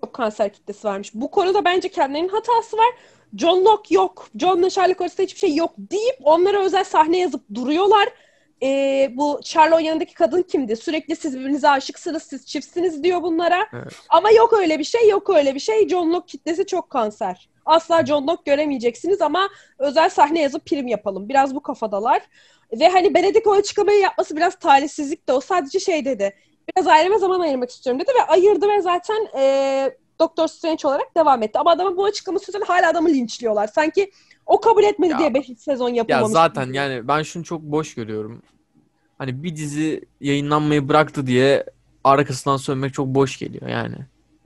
[0.00, 1.10] çok kanser kitlesi varmış.
[1.14, 2.88] Bu konuda bence kendilerinin hatası var.
[3.36, 8.08] John Locke yok, John'la Sherlock arasında hiçbir şey yok deyip onlara özel sahne yazıp duruyorlar.
[8.62, 10.76] E, bu Sherlock'un yanındaki kadın kimdi?
[10.76, 13.66] Sürekli siz birbirinize aşıksınız, siz çiftsiniz diyor bunlara.
[13.72, 13.92] Evet.
[14.08, 15.88] Ama yok öyle bir şey, yok öyle bir şey.
[15.88, 17.48] John Locke kitlesi çok kanser.
[17.66, 21.28] Asla John Locke göremeyeceksiniz ama özel sahne yazıp prim yapalım.
[21.28, 22.22] Biraz bu kafadalar.
[22.80, 26.36] Ve hani Benedict o açıklamayı yapması biraz talihsizlik de o sadece şey dedi.
[26.76, 31.42] Biraz aileme zaman ayırmak istiyorum dedi ve ayırdı ve zaten e, Doctor Strange olarak devam
[31.42, 31.58] etti.
[31.58, 33.66] Ama adamın bu açıklaması yüzünden hala adamı linçliyorlar.
[33.66, 34.10] Sanki
[34.46, 36.32] o kabul etmedi Ya- diye 5 sezon Ya yapılmamış.
[36.32, 36.76] zaten gibi.
[36.76, 38.42] yani ben şunu çok boş görüyorum.
[39.18, 41.64] Hani bir dizi yayınlanmayı bıraktı diye
[42.04, 43.96] arkasından sönmek çok boş geliyor yani.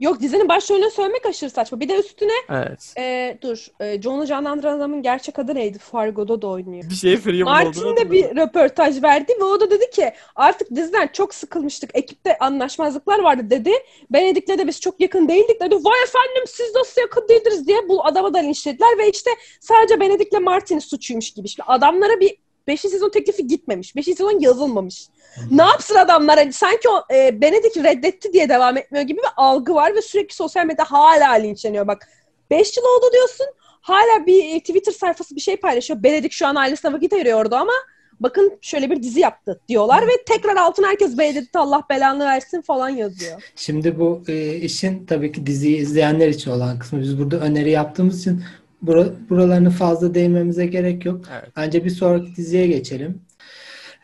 [0.01, 1.79] Yok dizinin başrolüne söylemek aşırı saçma.
[1.79, 2.93] Bir de üstüne Evet.
[2.97, 5.77] e, dur e, John'u canlandıran adamın gerçek adı neydi?
[5.77, 6.83] Fargo'da da oynuyor.
[6.89, 11.09] Bir şey Freeman Martin de bir röportaj verdi ve o da dedi ki artık diziden
[11.13, 11.89] çok sıkılmıştık.
[11.93, 13.71] Ekipte anlaşmazlıklar vardı dedi.
[14.09, 15.75] Benedik'le de biz çok yakın değildik dedi.
[15.75, 19.29] Vay efendim siz nasıl yakın değildiniz diye bu adamı da linçlediler ve işte
[19.59, 21.47] sadece Benedik'le Martin'in suçuymuş gibi.
[21.47, 22.81] Şimdi adamlara bir 5.
[22.81, 23.95] sezon teklifi gitmemiş.
[23.95, 24.05] 5.
[24.05, 25.07] sezon yazılmamış.
[25.51, 26.37] Ne yapsın adamlar?
[26.37, 30.35] Hani sanki o e, Benedict reddetti diye devam etmiyor gibi bir algı var ve sürekli
[30.35, 31.87] sosyal medyada hala linçleniyor.
[31.87, 32.07] Bak
[32.51, 33.47] 5 yıl oldu diyorsun.
[33.81, 36.03] Hala bir e, Twitter sayfası bir şey paylaşıyor.
[36.03, 37.73] Benedict şu an ailesine vakit ayırıyor orada ama
[38.19, 42.89] bakın şöyle bir dizi yaptı diyorlar ve tekrar altına herkes Benedict Allah belanı versin falan
[42.89, 43.51] yazıyor.
[43.55, 47.01] Şimdi bu e, işin tabii ki diziyi izleyenler için olan kısmı.
[47.01, 48.43] Biz burada öneri yaptığımız için
[48.83, 51.25] bura- buralarını fazla değinmemize gerek yok.
[51.31, 51.51] Evet.
[51.57, 53.21] Bence bir sonraki diziye geçelim.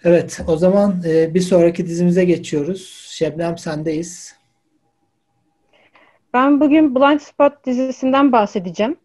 [0.03, 3.07] Evet, o zaman e, bir sonraki dizimize geçiyoruz.
[3.09, 4.35] Şebnem sendeyiz.
[6.33, 8.97] Ben bugün Blind Spot dizisinden bahsedeceğim.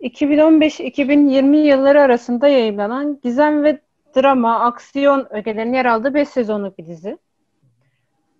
[0.00, 3.80] 2015-2020 yılları arasında yayınlanan gizem ve
[4.16, 7.18] drama, aksiyon ögelerinin yer aldığı 5 sezonluk bir dizi.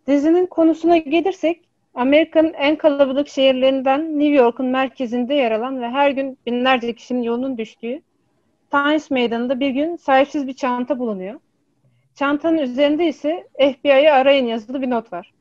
[0.06, 6.38] Dizinin konusuna gelirsek, Amerika'nın en kalabalık şehirlerinden New York'un merkezinde yer alan ve her gün
[6.46, 8.02] binlerce kişinin yolunun düştüğü
[8.70, 11.40] Times Meydanı'nda bir gün sahipsiz bir çanta bulunuyor.
[12.14, 15.33] Çantanın üzerinde ise FBI'yi arayın yazılı bir not var.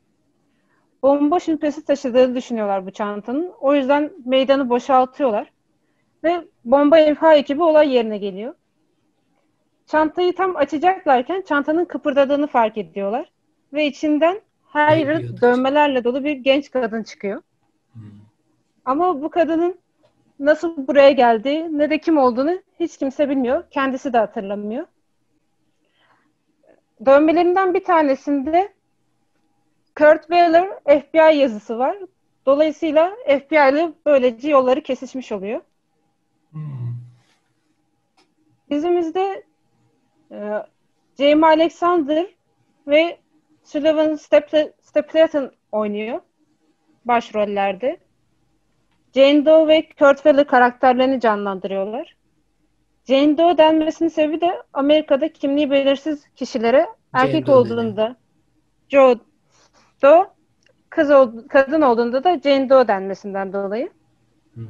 [1.04, 3.52] Bomba şüphesi taşıdığını düşünüyorlar bu çantanın.
[3.62, 5.52] O yüzden meydanı boşaltıyorlar.
[6.24, 8.54] Ve bomba imha ekibi olay yerine geliyor.
[9.88, 13.32] Çantayı tam açacaklarken çantanın kıpırdadığını fark ediyorlar.
[13.74, 17.42] Ve içinden her yeri dövmelerle dolu bir genç kadın çıkıyor.
[18.86, 19.80] Ama bu kadının
[20.40, 23.64] nasıl buraya geldiği ne de kim olduğunu hiç kimse bilmiyor.
[23.72, 24.86] Kendisi de hatırlamıyor.
[27.06, 28.74] Dövmelerinden bir tanesinde
[29.98, 30.70] Kurt Wheeler
[31.02, 31.98] FBI yazısı var.
[32.46, 35.62] Dolayısıyla FBI ile böylece yolları kesişmiş oluyor.
[38.70, 39.44] Dizimizde
[40.32, 40.64] e,
[41.18, 42.26] Jamie Alexander
[42.88, 43.21] ve
[43.72, 46.22] Sullivan Stapleton Stapleton oynuyor
[47.06, 47.98] başrollerde.
[49.16, 52.16] Jane Doe ve Kurt Weller karakterlerini canlandırıyorlar.
[53.08, 58.16] Jane Doe denmesinin sebebi de Amerika'da kimliği belirsiz kişilere erkek Doe olduğunda
[58.90, 59.16] Joe
[60.02, 60.28] Doe,
[60.90, 63.90] kız ol- kadın olduğunda da Jane Doe denmesinden dolayı.
[64.56, 64.68] Hı hı.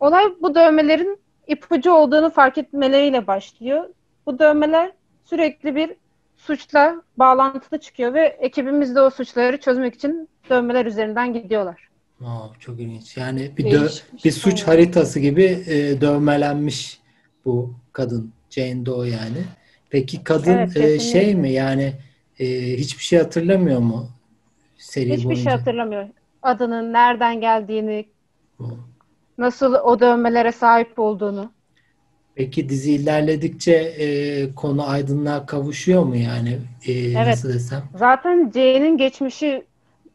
[0.00, 3.88] Olay bu dövmelerin ipucu olduğunu fark etmeleriyle başlıyor.
[4.26, 4.92] Bu dövmeler
[5.24, 5.96] sürekli bir
[6.38, 11.90] suçla bağlantılı çıkıyor ve ekibimiz de o suçları çözmek için dövmeler üzerinden gidiyorlar.
[12.24, 13.16] Aa, çok ilginç.
[13.16, 14.68] Yani bir dö- bir suç Evet.
[14.68, 17.00] haritası gibi e, dövmelenmiş
[17.44, 19.44] bu kadın Jane Doe yani.
[19.90, 21.92] Peki kadın Evet, e, şey mi yani
[22.38, 22.46] e,
[22.76, 24.10] hiçbir şey hatırlamıyor mu
[24.78, 25.42] seri Hiçbir boyunca?
[25.42, 26.08] şey hatırlamıyor.
[26.42, 28.08] Adının nereden geldiğini,
[28.58, 28.78] Bu.
[29.38, 31.52] nasıl o dövmelere sahip olduğunu.
[32.38, 36.58] Peki dizi ilerledikçe e, konu aydınlığa kavuşuyor mu yani?
[36.86, 37.26] E, Evet.
[37.26, 37.82] Nasıl desem?
[37.94, 39.64] Zaten Jane'in geçmişi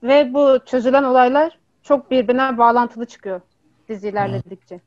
[0.03, 3.41] ve bu çözülen olaylar çok birbirine bağlantılı çıkıyor
[3.89, 4.79] dizi ilerledikçe.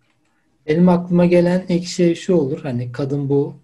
[0.67, 2.61] Benim aklıma gelen ilk şey şu olur.
[2.63, 3.55] Hani kadın bu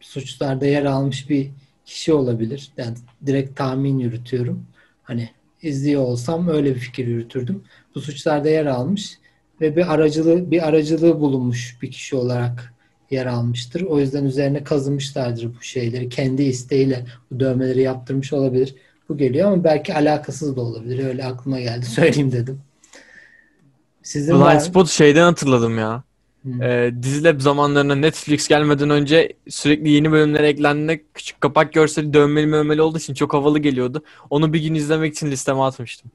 [0.00, 1.50] suçlarda yer almış bir
[1.84, 2.72] kişi olabilir.
[2.76, 2.94] Yani
[3.26, 4.66] direkt tahmin yürütüyorum.
[5.02, 5.30] Hani
[5.62, 7.64] izliyor olsam öyle bir fikir yürütürdüm.
[7.94, 9.18] Bu suçlarda yer almış
[9.60, 12.74] ve bir aracılığı bir aracılığı bulunmuş bir kişi olarak
[13.10, 13.82] yer almıştır.
[13.82, 16.08] O yüzden üzerine kazımışlardır bu şeyleri.
[16.08, 18.74] Kendi isteğiyle bu dövmeleri yaptırmış olabilir.
[19.08, 21.04] Bu geliyor ama belki alakasız da olabilir.
[21.04, 21.86] Öyle aklıma geldi.
[21.86, 22.60] Söyleyeyim dedim.
[24.02, 24.66] Sizin var Blind mı?
[24.66, 26.02] Spot şeyden hatırladım ya.
[26.44, 26.64] Hı.
[26.64, 32.82] Ee, Dizilab zamanlarında Netflix gelmeden önce sürekli yeni bölümler eklendiğinde küçük kapak görseli dövmeli mövmeli
[32.82, 34.02] olduğu için çok havalı geliyordu.
[34.30, 36.10] Onu bir gün izlemek için listeme atmıştım.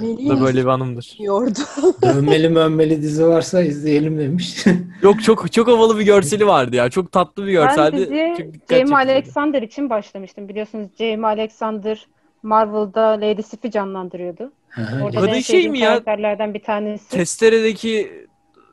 [0.00, 1.16] Bu da böyle bir anımdır.
[1.18, 1.58] Yordu.
[2.02, 4.64] Dövmeli mömmeli dizi varsa izleyelim demiş.
[5.02, 6.90] Yok çok çok havalı bir görseli vardı ya.
[6.90, 7.96] Çok tatlı bir Ben görseldi.
[7.96, 8.94] diziye Çok dikkat Jamie.
[8.96, 10.48] Alexander için başlamıştım.
[10.48, 12.06] Biliyorsunuz Jamie Alexander
[12.42, 14.52] Marvel'da Lady Sif'i canlandırıyordu.
[14.68, 15.88] Ha, Orada Kadın şey mi ya?
[15.88, 17.10] karakterlerden bir tanesi.
[17.10, 18.26] Testeredeki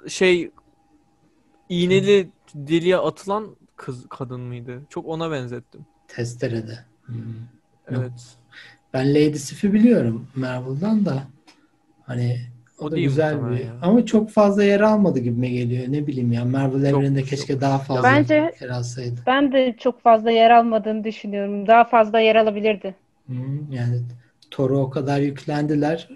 [0.08, 0.52] şey
[1.70, 4.82] iğneli deliğe atılan kız kadın mıydı?
[4.90, 5.86] Çok ona benzettim.
[6.08, 6.80] Testerede.
[7.06, 7.16] Hmm.
[7.92, 8.04] Yok.
[8.94, 11.24] Ben Lady Sif'i biliyorum Marvel'dan da.
[12.04, 12.38] Hani
[12.80, 13.58] o, O da güzel bir.
[13.60, 13.72] ya.
[13.82, 15.84] Ama çok fazla yer almadı gibime geliyor.
[15.88, 19.20] Ne bileyim ya Marvel Çok- evreninde çok- keşke daha fazla Bence- yer alsaydı.
[19.28, 21.68] Ben de çok fazla yer almadığını düşünüyorum.
[21.68, 22.96] Daha fazla yer alabilirdi.
[23.26, 24.02] Hmm, yani
[24.52, 26.10] Thor'a o kadar yüklendiler.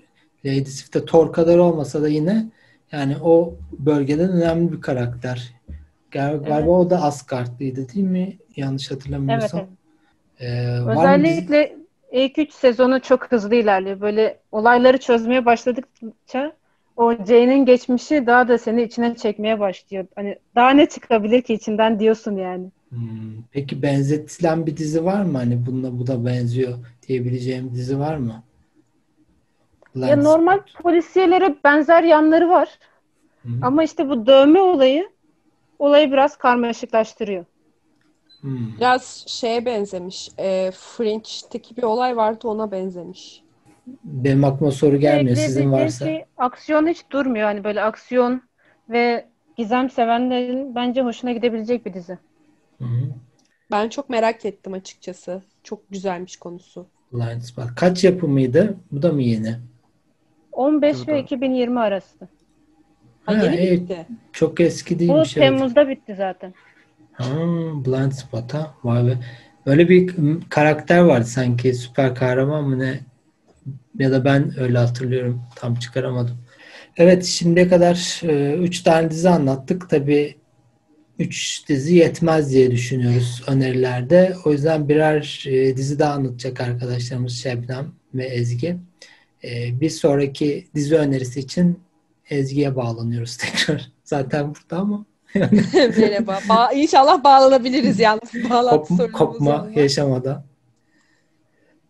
[0.45, 2.45] Lady Sif de Thor kadar olmasa da yine
[2.91, 5.53] yani o bölgeden önemli bir karakter.
[6.11, 8.37] Gal- Galiba o da Asgard'lıydı değil mi?
[8.55, 9.59] Yanlış hatırlamıyorsam.
[9.59, 9.69] evet.
[10.39, 11.75] Ee, var mı dizi- Özellikle
[12.23, 14.01] ilk üç sezonu çok hızlı ilerliyor.
[14.01, 16.57] Böyle olayları çözmeye başladıkça
[16.95, 20.07] o Jane'in geçmişi daha da seni içine çekmeye başlıyor.
[20.15, 22.71] Hani daha ne çıkabilir ki içinden diyorsun yani.
[22.91, 25.37] Hmm, Peki benzetilen bir dizi var mı?
[25.37, 28.43] Hani bununla bu da benziyor diyebileceğim bir dizi var mı?
[30.05, 32.79] Ya Blind normal polisiyelere benzer yanları var.
[33.43, 33.49] Hı.
[33.61, 35.11] Ama işte bu dövme olayı
[35.79, 37.45] olayı biraz karmaşıklaştırıyor.
[38.41, 38.77] Hmm.
[38.77, 40.29] Biraz şeye benzemiş.
[40.39, 43.43] E, Fringe'deki bir olay vardı ona benzemiş.
[44.03, 45.35] Benim aklıma soru gelmiyor.
[45.35, 46.05] Sizin Ekleyebileceğim varsa.
[46.05, 47.45] şey, aksiyon hiç durmuyor.
[47.45, 48.41] Hani böyle aksiyon
[48.89, 52.17] ve gizem sevenlerin bence hoşuna gidebilecek bir dizi.
[52.79, 53.13] Hı hı.
[53.71, 55.43] Ben çok merak ettim açıkçası.
[55.63, 56.89] Çok güzelmiş konusu.
[57.13, 57.75] Blind Spot.
[57.75, 58.77] Kaç yapımıydı?
[58.91, 59.59] Bu da mı yeni?
[60.51, 61.17] 15 Dur ve da.
[61.17, 62.29] 2020 arası.
[63.25, 63.71] Ha, Ha, yeni evet.
[63.71, 64.07] bitti.
[64.31, 65.37] Çok eski Bu değilmiş.
[65.37, 65.49] evet.
[65.49, 66.53] Temmuz'da bitti zaten.
[67.17, 67.25] Ha,
[67.85, 68.75] Blind Spot ha.
[68.83, 69.17] Vay be.
[69.65, 70.15] Böyle bir
[70.49, 71.73] karakter vardı sanki.
[71.73, 72.99] Süper kahraman mı ne?
[73.99, 75.41] Ya da ben öyle hatırlıyorum.
[75.55, 76.37] Tam çıkaramadım.
[76.97, 78.21] Evet şimdiye kadar
[78.63, 79.89] 3 tane dizi anlattık.
[79.89, 80.35] Tabii
[81.19, 84.35] 3 dizi yetmez diye düşünüyoruz önerilerde.
[84.45, 85.43] O yüzden birer
[85.77, 88.77] dizi daha anlatacak arkadaşlarımız Şebnem ve Ezgi.
[89.71, 91.79] Bir sonraki dizi önerisi için
[92.29, 93.91] Ezgi'ye bağlanıyoruz tekrar.
[94.03, 95.05] Zaten burada ama
[95.97, 96.39] Merhaba.
[96.49, 98.49] Ba- İnşallah bağlanabiliriz yalnız.
[98.49, 99.75] Bağlantı kopma, olmaz.
[99.77, 100.43] yaşamadan.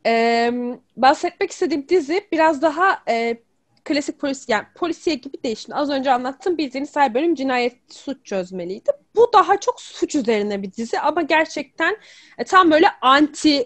[0.05, 0.53] Ee,
[0.97, 3.37] bahsetmek istediğim dizi biraz daha e,
[3.83, 5.55] klasik polis yani polisiye gibi değil.
[5.55, 8.91] Şimdi az önce anlattığım bildiğiniz her bölüm cinayet suç çözmeliydi.
[9.15, 11.97] Bu daha çok suç üzerine bir dizi ama gerçekten
[12.37, 13.65] e, tam böyle anti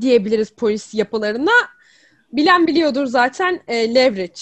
[0.00, 1.52] diyebiliriz polis yapılarına.
[2.32, 4.40] Bilen biliyordur zaten e, Leverage.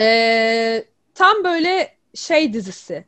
[0.00, 3.04] E, tam böyle şey dizisi.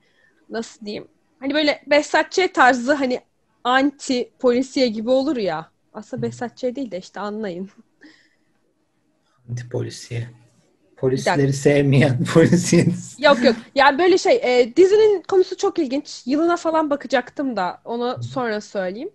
[0.50, 1.08] Nasıl diyeyim?
[1.40, 2.38] Hani böyle Behzat Ç.
[2.54, 3.20] tarzı hani
[3.64, 5.70] anti polisiye gibi olur ya.
[5.94, 6.62] Aslında Behzat Ç.
[6.62, 7.70] değil de işte anlayın.
[9.50, 10.28] Anti polisiye.
[10.96, 12.86] Polisleri sevmeyen polisiye.
[13.18, 13.56] Yok yok.
[13.74, 16.22] Yani böyle şey e, dizinin konusu çok ilginç.
[16.26, 19.10] Yılına falan bakacaktım da onu sonra söyleyeyim.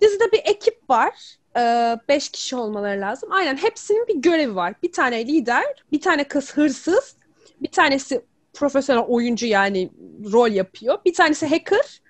[0.00, 1.36] Dizide bir ekip var.
[1.56, 1.60] E,
[2.08, 3.32] beş kişi olmaları lazım.
[3.32, 4.74] Aynen hepsinin bir görevi var.
[4.82, 7.16] Bir tane lider, bir tane kız hırsız,
[7.62, 8.22] Bir tanesi
[8.56, 9.90] profesyonel oyuncu yani
[10.32, 10.98] rol yapıyor.
[11.04, 12.00] Bir tanesi hacker.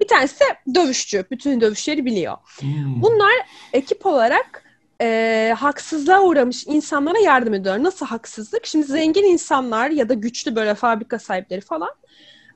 [0.00, 1.24] Bir tanesi de dövüşçü.
[1.30, 2.36] Bütün dövüşleri biliyor.
[2.60, 3.02] Hmm.
[3.02, 3.32] Bunlar
[3.72, 4.62] ekip olarak
[5.00, 7.84] e, haksızlığa uğramış insanlara yardım ediyorlar.
[7.84, 8.66] Nasıl haksızlık?
[8.66, 11.90] Şimdi zengin insanlar ya da güçlü böyle fabrika sahipleri falan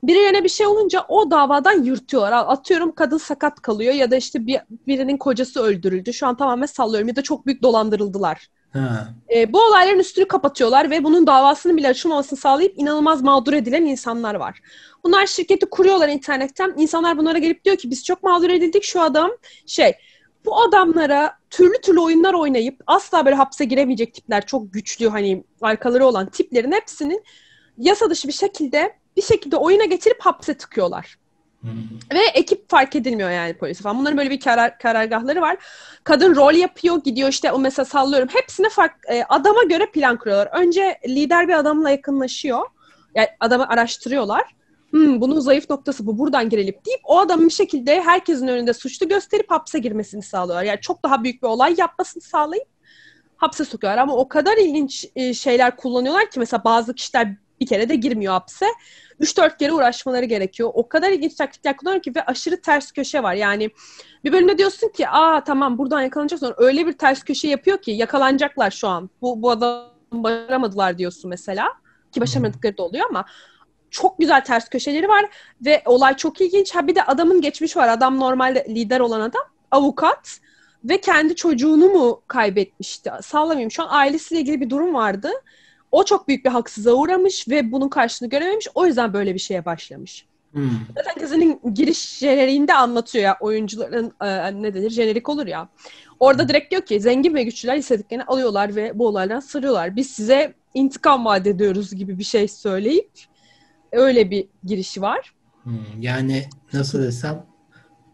[0.03, 2.31] birilerine bir şey olunca o davadan yırtıyorlar.
[2.31, 6.13] Atıyorum kadın sakat kalıyor ya da işte bir, birinin kocası öldürüldü.
[6.13, 8.47] Şu an tamamen sallıyorum ya da çok büyük dolandırıldılar.
[9.35, 14.35] E, bu olayların üstünü kapatıyorlar ve bunun davasını bile açılmamasını sağlayıp inanılmaz mağdur edilen insanlar
[14.35, 14.61] var.
[15.03, 16.73] Bunlar şirketi kuruyorlar internetten.
[16.77, 19.31] İnsanlar bunlara gelip diyor ki biz çok mağdur edildik şu adam
[19.65, 19.95] şey
[20.45, 26.05] bu adamlara türlü türlü oyunlar oynayıp asla böyle hapse giremeyecek tipler çok güçlü hani arkaları
[26.05, 27.23] olan tiplerin hepsinin
[27.77, 31.17] yasa dışı bir şekilde bir şekilde oyuna getirip hapse tıkıyorlar.
[32.13, 33.99] Ve ekip fark edilmiyor yani polis falan.
[33.99, 35.57] Bunların böyle bir karar, karargahları var.
[36.03, 38.29] Kadın rol yapıyor, gidiyor işte o mesela sallıyorum.
[38.31, 40.49] Hepsine fark, e, adama göre plan kuruyorlar.
[40.59, 42.65] Önce lider bir adamla yakınlaşıyor.
[43.15, 44.43] Yani adamı araştırıyorlar.
[44.91, 49.07] Hmm, bunun zayıf noktası bu, buradan girelim deyip o adamın bir şekilde herkesin önünde suçlu
[49.07, 50.63] gösterip hapse girmesini sağlıyorlar.
[50.63, 52.67] Yani çok daha büyük bir olay yapmasını sağlayıp
[53.37, 53.97] hapse sokuyorlar.
[53.97, 58.33] Ama o kadar ilginç e, şeyler kullanıyorlar ki mesela bazı kişiler bir kere de girmiyor
[58.33, 58.65] hapse.
[59.19, 60.71] 3-4 kere uğraşmaları gerekiyor.
[60.73, 63.33] O kadar ilginç taktikler kullanıyor ki ve aşırı ters köşe var.
[63.33, 63.69] Yani
[64.23, 67.91] bir bölümde diyorsun ki aa tamam buradan yakalanacak sonra öyle bir ters köşe yapıyor ki
[67.91, 69.09] yakalanacaklar şu an.
[69.21, 71.69] Bu, bu adam başaramadılar diyorsun mesela.
[72.11, 73.25] Ki başaramadıkları da oluyor ama
[73.89, 75.25] çok güzel ters köşeleri var
[75.65, 76.75] ve olay çok ilginç.
[76.75, 77.87] Ha bir de adamın geçmiş var.
[77.87, 80.39] Adam normalde lider olan adam avukat
[80.83, 83.11] ve kendi çocuğunu mu kaybetmişti?
[83.21, 83.71] Sallamayayım.
[83.71, 85.29] Şu an ailesiyle ilgili bir durum vardı.
[85.91, 88.67] O çok büyük bir haksızlığa uğramış ve bunun karşılığını görememiş.
[88.75, 90.25] O yüzden böyle bir şeye başlamış.
[90.51, 90.71] Hmm.
[90.95, 95.69] Zaten dizinin giriş jeneriğinde anlatıyor ya oyuncuların e, ne denir jenerik olur ya.
[96.19, 99.95] Orada direkt diyor ki zengin ve güçlüler istediklerini alıyorlar ve bu olaydan sırıyorlar.
[99.95, 103.09] Biz size intikam vaat ediyoruz gibi bir şey söyleyip
[103.91, 105.33] öyle bir girişi var.
[105.63, 106.01] Hmm.
[106.01, 107.45] Yani nasıl desem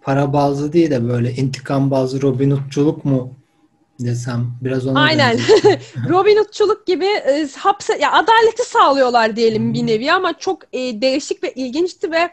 [0.01, 3.33] para bazlı değil de böyle intikam bazlı Robin Hood'culuk mu
[3.99, 5.39] desem biraz ona Aynen.
[6.09, 11.43] Robin Hood'çuluk gibi e, hapse ya adaleti sağlıyorlar diyelim bir nevi ama çok e, değişik
[11.43, 12.29] ve ilginçti ve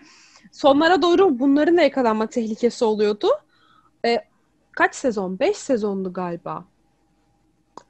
[0.53, 3.29] sonlara doğru bunların da yakalanma tehlikesi oluyordu.
[4.05, 4.25] E,
[4.73, 5.39] kaç sezon?
[5.39, 6.65] 5 sezondu galiba.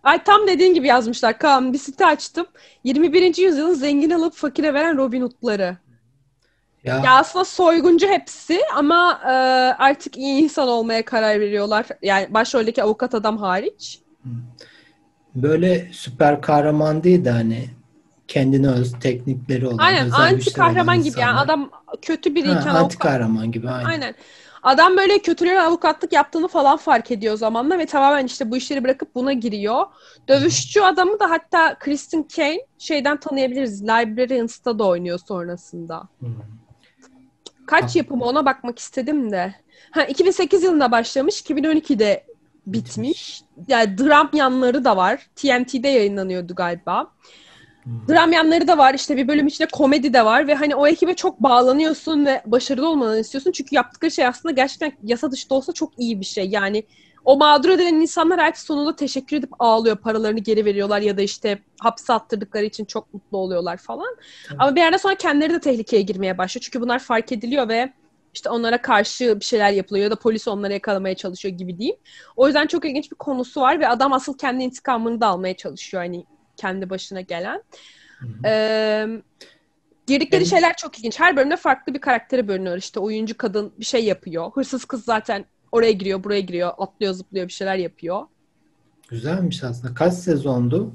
[0.03, 1.39] Ay tam dediğin gibi yazmışlar.
[1.39, 2.47] Kaan bir site açtım.
[2.85, 3.37] 21.
[3.37, 5.77] yüzyılın zengin alıp fakire veren Robin Hood'ları.
[6.85, 9.29] Ya, Ya aslında soyguncu hepsi ama e,
[9.83, 11.87] artık iyi insan olmaya karar veriyorlar.
[12.03, 14.01] Yani başroldeki avukat adam hariç.
[15.35, 17.71] böyle süper kahraman değil de hani
[18.29, 21.71] kendine öz teknikleri olan Aynen özel anti kahraman gibi yani adam
[22.03, 23.89] kötü biriyken ha, anti kahraman gibi aynen.
[23.91, 24.15] Aynen.
[24.63, 29.15] Adam böyle kötülere avukatlık yaptığını falan fark ediyor zamanla ve tamamen işte bu işleri bırakıp
[29.15, 29.87] buna giriyor.
[30.29, 33.83] Dövüşçü adamı da hatta Kristen Kane şeyden tanıyabiliriz.
[33.83, 36.03] Librarians'ta da oynuyor sonrasında.
[36.19, 36.29] Hmm.
[37.67, 39.55] Kaç yapımı ona bakmak istedim de.
[39.91, 42.25] Ha 2008 yılında başlamış, 2012'de
[42.67, 43.43] bitmiş.
[43.69, 45.27] Yani dram yanları da var.
[45.37, 47.11] TNT'de yayınlanıyordu galiba.
[48.09, 48.95] Dram yanları da var.
[48.95, 52.89] İşte bir bölüm içinde komedi de var ve hani o ekibe çok bağlanıyorsun ve başarılı
[52.89, 53.53] olmanı istiyorsun.
[53.53, 56.49] Çünkü yaptıkları şey aslında gerçekten yasa dışı da olsa çok iyi bir şey.
[56.49, 56.85] Yani
[57.25, 59.97] o mağdur edilen insanlar artık sonunda teşekkür edip ağlıyor.
[59.97, 64.17] Paralarını geri veriyorlar ya da işte hapse attırdıkları için çok mutlu oluyorlar falan.
[64.49, 64.57] Evet.
[64.61, 66.63] Ama bir yerden sonra kendileri de tehlikeye girmeye başlıyor.
[66.63, 67.93] Çünkü bunlar fark ediliyor ve
[68.35, 71.97] işte onlara karşı bir şeyler yapılıyor ya da polis onları yakalamaya çalışıyor gibi diyeyim.
[72.37, 76.03] O yüzden çok ilginç bir konusu var ve adam asıl kendi intikamını da almaya çalışıyor
[76.03, 76.25] hani
[76.57, 77.63] kendi başına gelen.
[78.19, 78.47] Hı hı.
[78.47, 79.07] Ee,
[80.07, 81.21] girdikleri Benim- şeyler çok ilginç.
[81.21, 82.77] Her bölümde farklı bir karaktere bölünüyor.
[82.77, 84.51] İşte oyuncu kadın bir şey yapıyor.
[84.55, 88.23] Hırsız kız zaten oraya giriyor, buraya giriyor, atlıyor, zıplıyor, bir şeyler yapıyor.
[89.09, 89.95] Güzelmiş aslında.
[89.95, 90.93] Kaç sezondu?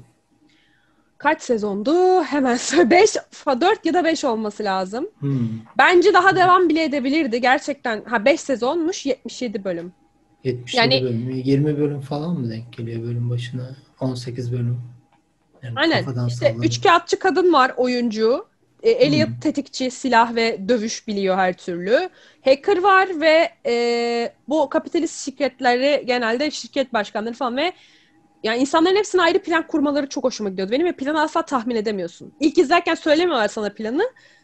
[1.18, 2.22] Kaç sezondu?
[2.22, 2.90] Hemen söyle.
[2.90, 3.16] 5,
[3.60, 5.08] 4 ya da 5 olması lazım.
[5.18, 5.48] Hmm.
[5.78, 7.40] Bence daha devam bile edebilirdi.
[7.40, 9.92] Gerçekten ha 5 sezonmuş, 77 bölüm.
[10.44, 11.30] 77 Yani- bölüm.
[11.30, 13.76] 20 bölüm falan mı denk geliyor bölüm başına?
[14.00, 14.80] 18 bölüm.
[15.62, 16.26] Yani Aynen.
[16.28, 16.62] İşte salladım.
[16.62, 18.46] üç kağıtçı kadın var oyuncu.
[18.82, 19.40] E, Elliot Hmm.
[19.40, 22.10] tetikçi, silah ve dövüş biliyor her türlü.
[22.44, 27.72] Hacker var ve e, bu kapitalist şirketleri genelde şirket başkanları falan ve
[28.42, 32.34] yani insanların hepsinin ayrı plan kurmaları çok hoşuma gidiyordu benim ve planı asla tahmin edemiyorsun.
[32.40, 34.02] İlk izlerken söylemiyorlar sana planı.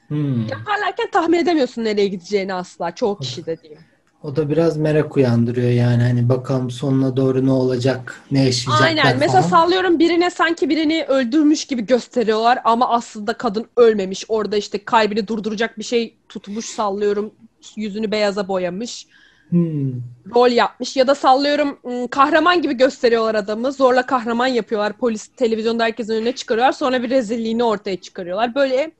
[0.09, 0.49] Hmm.
[0.53, 2.95] Yaparlarken tahmin edemiyorsun nereye gideceğini asla.
[2.95, 3.87] Çoğu kişi de diyeyim.
[4.27, 9.19] O da biraz merak uyandırıyor yani hani bakalım sonuna doğru ne olacak, ne yaşayacaklar Aynen.
[9.19, 9.51] Mesela falan.
[9.51, 14.25] sallıyorum birine sanki birini öldürmüş gibi gösteriyorlar ama aslında kadın ölmemiş.
[14.29, 17.31] Orada işte kalbini durduracak bir şey tutmuş sallıyorum.
[17.77, 19.07] Yüzünü beyaza boyamış.
[19.49, 19.93] Hmm.
[20.35, 23.73] rol yapmış ya da sallıyorum ım, kahraman gibi gösteriyorlar adamı.
[23.73, 24.93] Zorla kahraman yapıyorlar.
[24.93, 26.73] Polis televizyonda herkesin önüne çıkarıyorlar.
[26.73, 28.55] Sonra bir rezilliğini ortaya çıkarıyorlar.
[28.55, 28.91] Böyle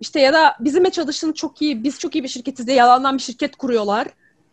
[0.00, 3.22] işte ya da bizimle çalıştığın çok iyi, biz çok iyi bir şirketiz diye yalandan bir
[3.22, 4.06] şirket kuruyorlar.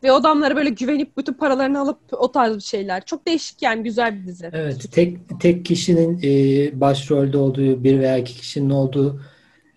[0.03, 3.05] Ve o adamlara böyle güvenip bütün paralarını alıp o tarz bir şeyler.
[3.05, 4.49] Çok değişik yani güzel bir dizi.
[4.53, 9.21] Evet, tek tek kişinin e, başrolde olduğu bir veya iki kişinin olduğu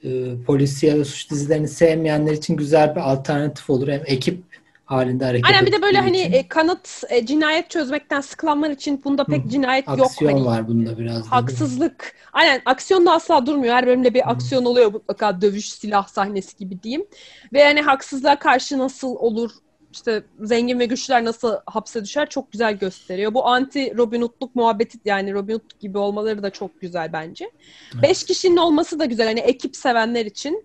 [0.04, 0.08] e,
[0.46, 3.88] polisiye ve suç dizilerini sevmeyenler için güzel bir alternatif olur.
[3.88, 4.42] Hem ekip
[4.84, 6.32] halinde hareket Aynen bir de böyle hani için.
[6.32, 9.48] e, kanıt e, cinayet çözmekten sıkılanlar için bunda pek Hı.
[9.48, 10.00] cinayet yok.
[10.00, 11.24] aksiyon Hani var bunda biraz.
[11.24, 12.14] da, haksızlık.
[12.32, 13.74] Aynen aksiyon da asla durmuyor.
[13.74, 17.06] Her bölümde bir aksiyon oluyor mutlaka dövüş silah sahnesi gibi diyeyim.
[17.52, 19.50] Ve yani haksızlığa karşı nasıl olur
[19.94, 23.34] işte zengin ve güçler nasıl hapse düşer çok güzel gösteriyor.
[23.34, 27.50] Bu anti Robin Hood'luk muhabbeti yani Robin Hood gibi olmaları da çok güzel bence.
[28.02, 29.26] Beş kişinin olması da güzel.
[29.26, 30.64] Hani ekip sevenler için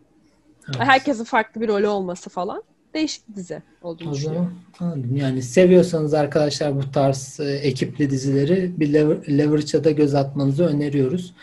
[0.67, 0.79] Evet.
[0.79, 2.63] herkesin farklı bir rolü olması falan.
[2.93, 4.53] Değişik dizi olduğunu O düşünüyorum.
[4.79, 5.15] zaman anladım.
[5.15, 11.33] Yani seviyorsanız arkadaşlar bu tarz e, ekipli dizileri bir Lever- Leverage'a da göz atmanızı öneriyoruz.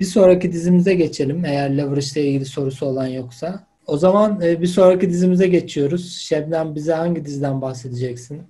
[0.00, 3.66] Bir sonraki dizimize geçelim eğer Leverage ile ilgili sorusu olan yoksa.
[3.86, 6.16] O zaman e, bir sonraki dizimize geçiyoruz.
[6.16, 8.42] Şebnem bize hangi diziden bahsedeceksin?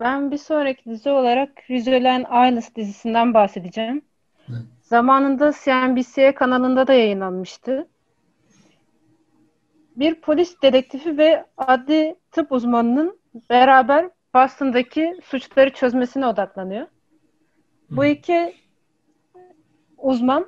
[0.00, 4.02] Ben bir sonraki dizi olarak Rizzolen Islands dizisinden bahsedeceğim.
[4.46, 4.52] Hı.
[4.82, 7.88] Zamanında CNBC kanalında da yayınlanmıştı.
[9.96, 13.18] Bir polis dedektifi ve adli tıp uzmanının
[13.50, 16.86] beraber Boston'daki suçları çözmesine odaklanıyor.
[17.90, 18.54] Bu iki
[19.98, 20.46] uzman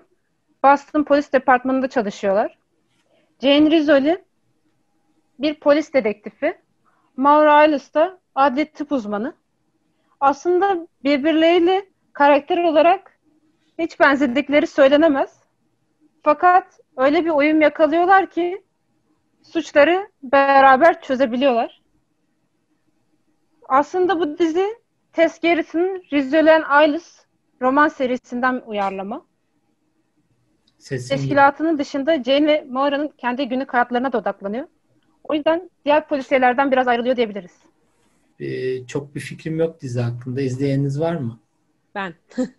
[0.64, 2.58] Boston Polis Departmanı'nda çalışıyorlar.
[3.42, 4.24] Jane Rizzoli
[5.38, 6.58] bir polis dedektifi,
[7.16, 9.34] Maura Ailes da adli tıp uzmanı.
[10.20, 13.18] Aslında birbirleriyle karakter olarak
[13.78, 15.40] hiç benzedikleri söylenemez.
[16.22, 18.64] Fakat öyle bir uyum yakalıyorlar ki
[19.42, 21.82] suçları beraber çözebiliyorlar.
[23.68, 24.66] Aslında bu dizi
[25.12, 27.26] Tess Garrett'ın Rizzoli Ailes
[27.60, 29.31] roman serisinden uyarlama.
[30.82, 34.66] Sesin Teşkilatının dışında Jane ve Maura'nın kendi günlük hayatlarına da odaklanıyor.
[35.24, 37.50] O yüzden diğer polisiyelerden biraz ayrılıyor diyebiliriz.
[38.40, 40.40] e, çok bir fikrim yok dizi hakkında.
[40.40, 41.40] İzleyeniniz var mı?
[41.94, 42.14] Ben.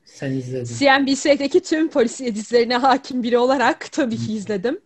[0.05, 0.65] Sen izledin.
[0.79, 4.79] CNBC'deki tüm polisiye dizilerine hakim biri olarak tabii ki izledim.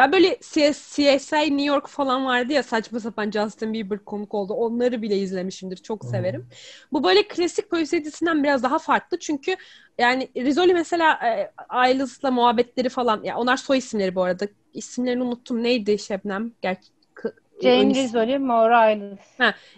[0.00, 4.52] Ben böyle CS CSI New York falan vardı ya saçma sapan Justin Bieber konuk oldu.
[4.54, 5.76] Onları bile izlemişimdir.
[5.76, 6.10] Çok Hmm.
[6.10, 6.48] severim.
[6.92, 9.18] Bu böyle klasik polisiye dizisinden biraz daha farklı.
[9.18, 9.56] Çünkü
[9.98, 11.52] yani Rizzoli mesela e,
[12.30, 13.22] muhabbetleri falan.
[13.24, 14.48] Ya onlar soy isimleri bu arada.
[14.74, 15.62] İsimlerini unuttum.
[15.62, 16.52] Neydi Şebnem?
[16.62, 16.88] Gerçi
[17.62, 19.20] Jane Rizzoli, Maura Ailes.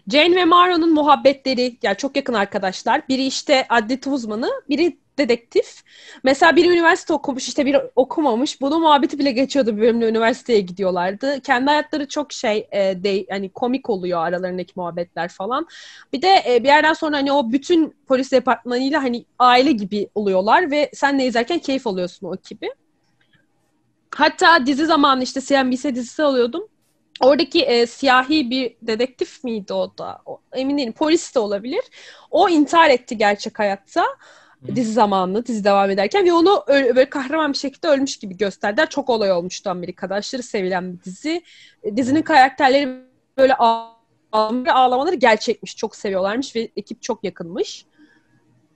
[0.08, 3.08] Jane ve Maro'nun muhabbetleri yani çok yakın arkadaşlar.
[3.08, 5.82] Biri işte adli uzmanı, biri dedektif.
[6.22, 8.60] Mesela biri üniversite okumuş, işte biri okumamış.
[8.60, 11.40] Bunun muhabbeti bile geçiyordu bir bölümde üniversiteye gidiyorlardı.
[11.40, 15.66] Kendi hayatları çok şey e, de, hani komik oluyor aralarındaki muhabbetler falan.
[16.12, 20.70] Bir de e, bir yerden sonra hani o bütün polis departmanıyla hani aile gibi oluyorlar
[20.70, 22.70] ve sen de izlerken keyif alıyorsun o ekibi.
[24.14, 26.68] Hatta dizi zamanı işte CNBC dizisi alıyordum.
[27.20, 30.22] Oradaki e, siyahi bir dedektif miydi o da?
[30.26, 30.92] O, emin değilim.
[30.92, 31.82] Polis de olabilir.
[32.30, 34.04] O intihar etti gerçek hayatta.
[34.74, 38.90] Dizi zamanlı, dizi devam ederken ve onu öyle, böyle kahraman bir şekilde ölmüş gibi gösterdiler.
[38.90, 40.14] Çok olay olmuştu Amerika'da.
[40.14, 41.42] Aşırı sevilen bir dizi.
[41.82, 42.88] E, dizinin karakterleri
[43.38, 45.76] böyle ağlamaları, ağlamaları gerçekmiş.
[45.76, 47.86] Çok seviyorlarmış ve ekip çok yakınmış.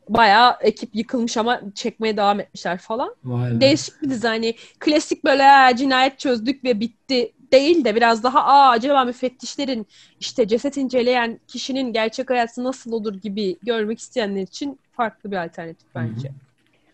[0.09, 3.15] Bayağı ekip yıkılmış ama çekmeye devam etmişler falan.
[3.25, 3.61] Vay.
[3.61, 8.45] Değişik bir dizi hani klasik böyle "Ha, cinayet çözdük ve bitti değil de biraz daha
[8.45, 9.87] aa acaba müfettişlerin
[10.21, 15.89] işte ceset inceleyen kişinin gerçek hayatı nasıl olur gibi görmek isteyenler için farklı bir alternatif
[15.95, 16.31] bence.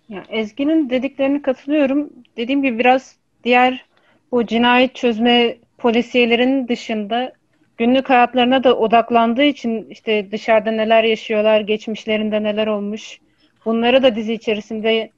[0.09, 2.11] Ya Ezgi'nin dediklerine katılıyorum.
[2.37, 3.85] Dediğim gibi biraz diğer
[4.33, 7.33] bu cinayet çözme polisiyelerinin dışında
[7.77, 13.19] günlük hayatlarına da odaklandığı için işte dışarıda neler yaşıyorlar, geçmişlerinde neler olmuş.
[13.65, 15.11] Bunları da dizi içerisinde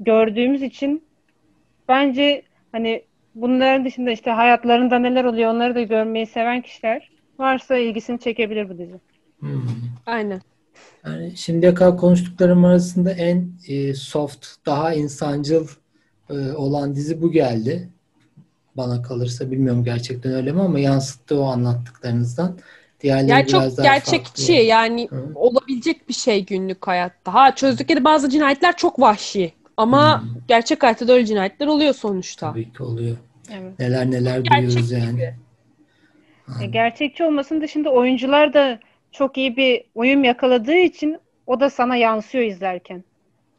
[0.00, 1.04] gördüğümüz için
[1.88, 2.42] bence
[2.72, 3.02] hani
[3.34, 8.78] bunların dışında işte hayatlarında neler oluyor onları da görmeyi seven kişiler varsa ilgisini çekebilir bu
[8.78, 9.00] dizi.
[9.40, 9.62] Hmm.
[10.06, 10.40] Aynen.
[11.06, 15.68] Yani şimdiye kadar konuştuklarım arasında en e, soft, daha insancıl
[16.30, 17.88] e, olan dizi bu geldi.
[18.76, 22.58] Bana kalırsa bilmiyorum gerçekten öyle mi ama yansıttı o anlattıklarınızdan.
[23.00, 24.62] Diğerleri Yani çok biraz daha gerçekçi farklı.
[24.64, 25.30] yani Hı.
[25.34, 27.34] olabilecek bir şey günlük hayatta.
[27.34, 30.28] Ha çözdükleri bazı cinayetler çok vahşi ama Hmm.
[30.48, 32.50] gerçek hayatta da öyle cinayetler oluyor sonuçta.
[32.52, 33.16] Tabii ki oluyor.
[33.50, 33.78] Evet.
[33.78, 35.12] Neler neler duyuyoruz yani.
[35.12, 35.22] gibi.
[35.22, 35.34] E,
[36.58, 36.72] Aynen.
[36.72, 38.78] gerçekçi olmasının dışında oyuncular da
[39.12, 43.04] çok iyi bir uyum yakaladığı için o da sana yansıyor izlerken.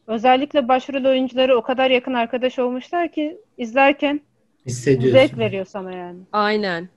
[0.07, 4.21] Özellikle başrol oyuncuları o kadar yakın arkadaş olmuşlar ki izlerken
[4.67, 6.19] zevk veriyor sana yani.
[6.31, 6.89] Aynen.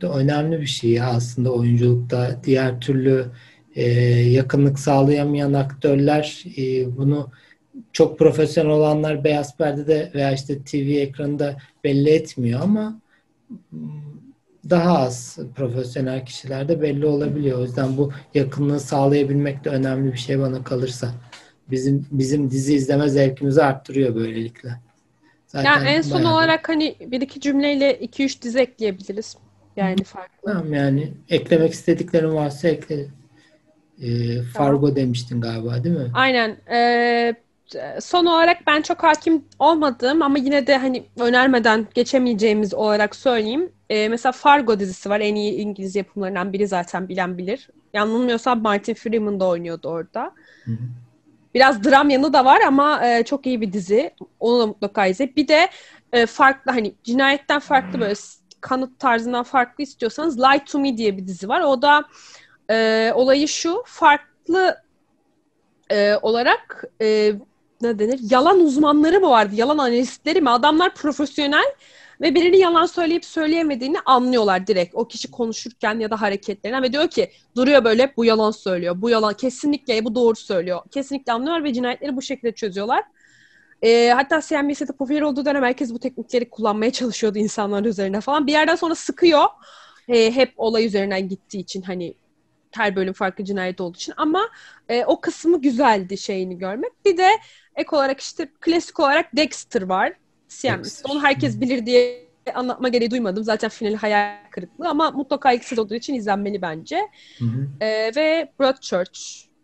[0.00, 2.40] de önemli bir şey ya aslında oyunculukta.
[2.44, 3.26] Diğer türlü
[3.74, 3.90] e,
[4.30, 7.30] yakınlık sağlayamayan aktörler e, bunu
[7.92, 13.00] çok profesyonel olanlar beyaz perdede veya işte TV ekranında belli etmiyor ama
[14.70, 17.58] daha az profesyonel kişilerde belli olabiliyor.
[17.58, 21.12] O yüzden bu yakınlığı sağlayabilmek de önemli bir şey bana kalırsa.
[21.70, 24.68] Bizim bizim dizi izleme zevkimizi arttırıyor böylelikle.
[25.46, 29.36] Zaten Yani en son da- olarak hani bir iki cümleyle iki üç dizi ekleyebiliriz.
[29.76, 30.34] Yani farklı.
[30.44, 33.06] Tamam yani eklemek istediklerin varsa ekle.
[34.02, 36.10] Ee, Fargo demiştin galiba değil mi?
[36.14, 36.56] Aynen.
[36.70, 37.34] Ee,
[38.00, 43.72] son olarak ben çok hakim olmadığım ama yine de hani önermeden geçemeyeceğimiz olarak söyleyeyim.
[43.90, 45.20] Ee, mesela Fargo dizisi var.
[45.20, 47.68] En iyi İngiliz yapımlarından biri zaten bilen bilir.
[47.94, 50.32] Yanılmıyorsam Martin Freeman da oynuyordu orada.
[50.64, 50.78] Hı hı.
[51.54, 54.14] Biraz dram yanı da var ama e, çok iyi bir dizi.
[54.40, 55.36] Onu da mutlaka izle.
[55.36, 55.68] Bir de
[56.12, 58.14] e, farklı hani cinayetten farklı böyle
[58.60, 61.60] kanıt tarzından farklı istiyorsanız Lie to Me diye bir dizi var.
[61.60, 62.04] O da
[62.70, 64.76] e, olayı şu farklı
[65.90, 67.32] e, olarak e,
[67.82, 68.20] ne denir?
[68.30, 69.54] Yalan uzmanları mı vardı?
[69.54, 70.50] Yalan analistleri mi?
[70.50, 71.74] Adamlar profesyonel
[72.20, 74.94] ve birinin yalan söyleyip söyleyemediğini anlıyorlar direkt.
[74.94, 79.02] O kişi konuşurken ya da hareketlerinden ve diyor ki duruyor böyle bu yalan söylüyor.
[79.02, 80.80] Bu yalan kesinlikle bu doğru söylüyor.
[80.90, 83.04] Kesinlikle anlıyorlar ve cinayetleri bu şekilde çözüyorlar.
[83.82, 88.46] E, hatta CNBC'de popüler olduğu dönem herkes bu teknikleri kullanmaya çalışıyordu insanların üzerine falan.
[88.46, 89.44] Bir yerden sonra sıkıyor.
[90.08, 92.14] E, hep olay üzerinden gittiği için hani
[92.76, 94.48] her bölüm farklı cinayet olduğu için ama
[94.88, 97.04] e, o kısmı güzeldi şeyini görmek.
[97.04, 97.28] Bir de
[97.76, 100.12] ek olarak işte klasik olarak Dexter var.
[100.64, 101.10] Dexter.
[101.10, 103.44] Onu herkes bilir diye anlatma gereği duymadım.
[103.44, 107.00] Zaten finali hayal kırıklığı ama mutlaka ikisi de olduğu için izlenmeli bence.
[107.38, 107.84] Hı hı.
[107.84, 109.20] E, ve Broadchurch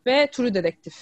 [0.06, 0.94] ve True Detective.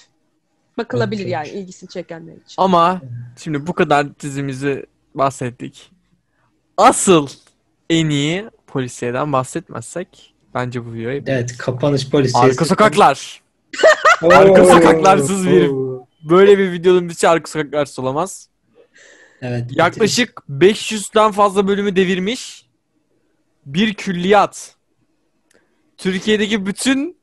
[0.79, 2.55] Bakılabilir yani ilgisini çekenler için.
[2.57, 3.01] Ama
[3.37, 5.91] şimdi bu kadar dizimizi bahsettik.
[6.77, 7.29] Asıl
[7.91, 12.51] en iyi polisiyeden bahsetmezsek bence bu videoyu Evet kapanış polisiyesi.
[12.51, 13.43] Arka sokaklar.
[14.23, 15.71] Arka sokaklarsız bir-.
[16.31, 18.49] Böyle bir videonun dışı arka sokaklarsız olamaz.
[19.43, 19.65] Evet.
[19.71, 22.67] Yaklaşık 500'den fazla bölümü devirmiş
[23.67, 24.75] bir külliyat.
[25.97, 27.17] Türkiye'deki bütün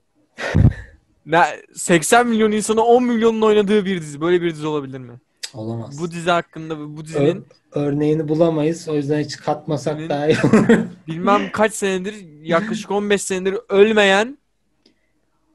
[1.26, 4.22] ne- 80 milyon insanı 10 milyonun oynadığı bir dizi.
[4.22, 5.14] Böyle bir dizi olabilir mi?
[5.56, 6.00] Olamaz.
[6.02, 8.90] Bu dizi hakkında bu Ö- dizinin örneğini bulamayız.
[8.90, 10.68] O yüzden hiç katmasak Senin- daha iyi olur.
[11.08, 14.38] bilmem kaç senedir yaklaşık 15 senedir ölmeyen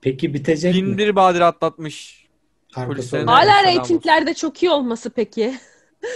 [0.01, 0.99] Peki bitecek bin mi?
[0.99, 2.27] bir badire atlatmış.
[2.75, 5.55] Polislerin- Hala Selam reytinglerde çok iyi olması peki.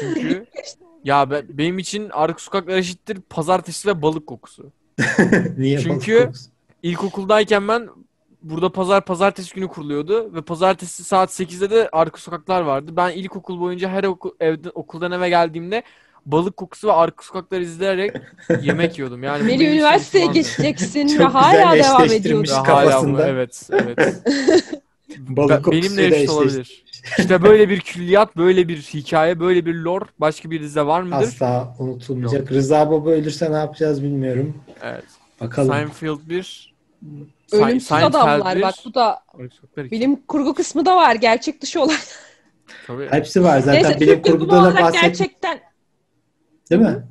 [0.01, 0.47] Çünkü
[1.05, 4.72] ya be- benim için arka sokaklar eşittir pazartesi ve balık kokusu.
[5.59, 6.51] Niye Çünkü- balık kokusu?
[6.82, 7.89] İlkokuldayken ben
[8.45, 12.92] burada pazar pazartesi günü kuruluyordu ve pazartesi saat 8'de de arka sokaklar vardı.
[12.97, 15.82] Ben ilkokul boyunca her oku, evde, okuldan eve geldiğimde
[16.26, 18.16] balık kokusu ve arka sokaklar izleyerek
[18.62, 19.22] yemek yiyordum.
[19.22, 22.55] Yani Meli üniversiteye geçeceksin ve hala devam ediyorsun.
[22.55, 22.68] ya.
[22.68, 23.28] Hala kafasında.
[23.28, 24.22] evet, evet.
[25.18, 26.84] Balık Ben- benimle eşit olabilir.
[27.18, 31.16] İşte böyle bir külliyat, böyle bir hikaye, böyle bir lore başka bir dizide var mıdır?
[31.16, 32.53] Asla unutulmayacak.
[32.53, 34.55] Rıza Baba ölürse ne yapacağız bilmiyorum.
[34.82, 35.05] Evet.
[35.40, 35.68] Bakalım.
[35.72, 36.74] Seinfeld 1.
[37.55, 39.22] Ölümsüz adamlar bak bu da
[39.76, 41.14] bilim kurgu kısmı da var.
[41.14, 41.96] Gerçek dışı olan.
[42.86, 43.09] Tabii.
[43.11, 43.82] Hepsi var zaten.
[43.82, 45.02] Neyse bilim kurguda da bahsettik.
[45.02, 45.61] gerçekten
[46.70, 47.02] Değil mi?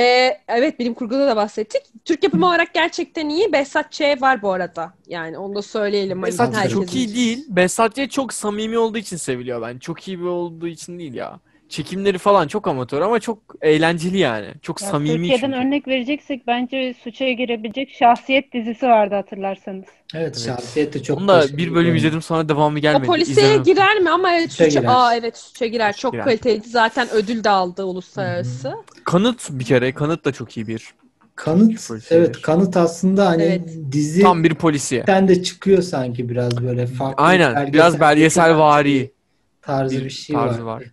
[0.00, 1.82] Ee, evet bilim kurguda da bahsettik.
[2.04, 3.52] Türk yapımı olarak gerçekten iyi.
[3.52, 4.00] Behzat Ç.
[4.00, 4.94] var bu arada.
[5.06, 6.22] Yani onu da söyleyelim.
[6.22, 7.44] Hani Behzat herkesin çok iyi değil.
[7.48, 8.10] Behzat Ç.
[8.10, 9.78] çok samimi olduğu için seviliyor ben.
[9.78, 11.40] Çok iyi bir olduğu için değil ya.
[11.68, 14.46] Çekimleri falan çok amatör ama çok eğlenceli yani.
[14.62, 15.66] Çok Ya samimi Türkiye'den çünkü.
[15.66, 19.84] örnek vereceksek bence suça girebilecek Şahsiyet dizisi vardı hatırlarsanız.
[20.14, 21.98] Evet, şahsiyet de çok Onu da bir bölüm yani.
[21.98, 23.06] izledim sonra devamı O gelmedi.
[23.06, 23.62] polisiye İzlemem.
[23.62, 24.10] girer mi?
[24.10, 24.92] Ama evet Suça suça, girer.
[24.92, 25.92] Aa evet suça girer.
[25.96, 26.24] Çok Girer.
[26.24, 26.68] kaliteliydi.
[26.68, 28.74] Zaten ödül de aldı uluslararası.
[29.04, 29.92] Kanıt bir kere.
[29.94, 30.94] Kanıt da çok iyi bir.
[31.36, 33.70] Kanıt, evet kanıt aslında hani Evet.
[33.92, 35.06] dizi Tam bir polisiye.
[35.06, 37.72] de çıkıyor sanki biraz böyle farklı Aynen.
[37.72, 39.14] Biraz belgesel vari.
[39.62, 40.76] tarzı bir, bir şey tarzı var.
[40.76, 40.84] var.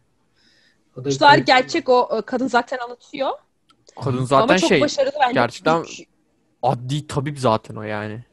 [1.03, 3.29] Suçlar gerçek o e, kadın zaten anlatıyor.
[4.03, 5.33] Kadın zaten Ama çok şey başarılı bence.
[5.33, 6.01] gerçekten- Üç-
[6.63, 8.23] adli tabip zaten o yani.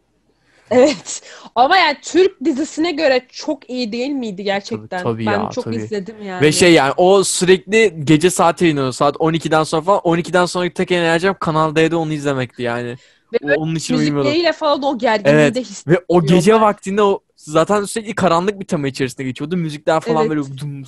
[0.70, 1.22] Evet.
[1.54, 5.02] Ama yani Türk dizisine göre çok iyi değil miydi gerçekten?
[5.02, 5.76] tabii ben ya, çok tabii.
[5.76, 6.42] izledim yani.
[6.42, 8.92] Ve şey yani o sürekli gece saati yayınlanıyor.
[8.92, 10.00] Saat 12'den sonra falan.
[10.00, 12.96] 12'den sonraki tek enerjim Kanal D'de onu izlemekti yani.
[13.32, 14.18] Ve O- onun için uyumuyordum.
[14.30, 15.54] müzikleriyle falan o gerginliği Evet.
[15.54, 15.96] de hissediyor.
[16.00, 16.66] Ve o gece Diyorlar.
[16.66, 19.56] vaktinde o zaten sürekli karanlık bir tema içerisinde geçiyordu.
[19.56, 20.30] Müzikler falan Evet.
[20.30, 20.82] böyle dum,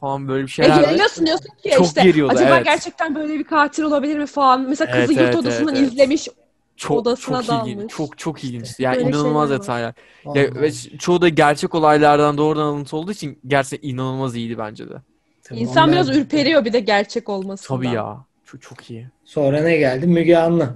[0.00, 0.90] falan böyle bir Ve şeyler.
[0.90, 2.64] geliyorsun diyorsun ki Çok işte geriyordu, acaba evet.
[2.64, 4.60] gerçekten böyle bir katil olabilir mi falan.
[4.68, 6.28] Mesela kızı Evet, yurt evet, odasından evet, izlemiş.
[6.76, 7.78] çok odasına çok ilginç.
[7.78, 7.94] dalmış.
[7.94, 8.68] Çok çok ilginç.
[8.78, 9.94] Yani Böyle inanılmaz detaylar.
[10.34, 14.94] Ya, ve çoğu da gerçek olaylardan doğrudan alıntı olduğu için gerçekten inanılmaz iyiydi bence de.
[15.42, 17.80] Tabii İnsan onlar- biraz ürperiyor bir de gerçek olmasından.
[17.82, 18.24] Tabii ya.
[18.44, 19.08] Çok çok iyi.
[19.24, 20.06] Sonra ne geldi?
[20.06, 20.74] Müge Anlı.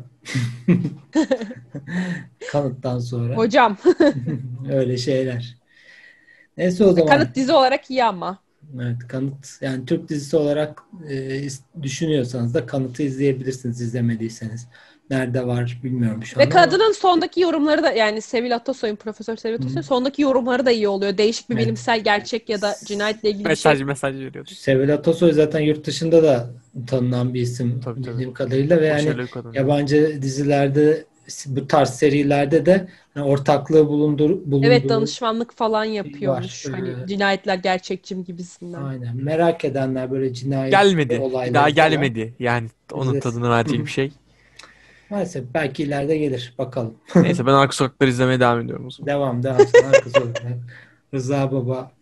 [2.52, 3.34] Kanıttan sonra.
[3.36, 3.76] Hocam.
[4.72, 5.56] Öyle şeyler.
[6.56, 7.06] Neyse o zaman.
[7.08, 8.38] Kanıt dizi olarak iyi ama.
[8.82, 11.42] Evet kanıt yani Türk dizisi olarak e,
[11.82, 14.66] düşünüyorsanız da kanıtı izleyebilirsiniz izlemediyseniz.
[15.10, 19.36] Nerede var bilmiyorum şu Ve an ama kadının sondaki yorumları da yani Sevil Atasoy'un Profesör
[19.36, 21.18] Sevil Atasoy'un sondaki yorumları da iyi oluyor.
[21.18, 21.64] Değişik bir Evet.
[21.64, 23.86] bilimsel gerçek ya da cinayetle ilgili Mesaj şey.
[23.86, 24.50] mesaj veriyordu.
[24.54, 26.50] Sevel Atasoy zaten yurt dışında da
[26.86, 28.12] tanınan bir isim Tabii, tabii.
[28.12, 29.52] bildiğim kadarıyla ve yani Başarılı kadın.
[29.52, 31.04] yabancı dizilerde
[31.46, 36.68] bu tarz serilerde de hani ortaklığı bulundur bulunduğu Evet danışmanlık falan yapıyormuş.
[36.68, 36.72] Var.
[36.72, 38.88] Hani Ee, cinayetler gerçekçi mi gibisinden.
[38.88, 39.16] Aynen.
[39.16, 41.14] Merak edenler böyle cinayet Gelmedi.
[41.14, 42.14] olayları daha falan.
[42.14, 42.36] gelmedi.
[42.38, 43.18] Yani onun İzlesin.
[43.18, 44.12] tadını verecek bir şey.
[45.08, 46.54] Maalesef belki ileride gelir.
[46.58, 47.00] Bakalım.
[47.20, 49.10] Neyse ben Arka Sokakları izlemeye devam ediyorum o zaman.
[49.10, 49.66] devam devam.
[50.16, 50.34] Olur.
[51.14, 51.96] Rıza Baba.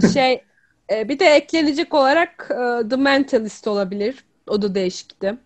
[0.00, 0.44] şey
[0.92, 2.48] e, bir de eklenecek olarak
[2.84, 4.24] e, The Mentalist olabilir.
[4.46, 5.38] O da değişikti.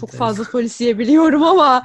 [0.00, 1.84] Çok fazla polisiye biliyorum ama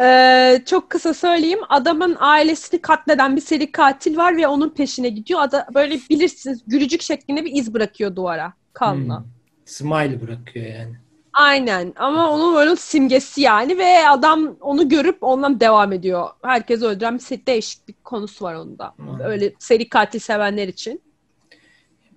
[0.00, 1.58] e, çok kısa söyleyeyim.
[1.68, 5.40] Adamın ailesini katleden bir seri katil var ve onun peşine gidiyor.
[5.40, 9.18] Ada, böyle bilirsiniz gülücük şeklinde bir iz bırakıyor duvara kanla.
[9.18, 9.26] Hmm.
[9.64, 10.96] Smile bırakıyor yani.
[11.32, 16.28] Aynen ama onun böyle simgesi yani ve adam onu görüp ondan devam ediyor.
[16.42, 18.94] Herkes öldüren bir değişik bir konusu var onda.
[18.96, 19.20] Hmm.
[19.20, 21.02] Öyle seri katil sevenler için.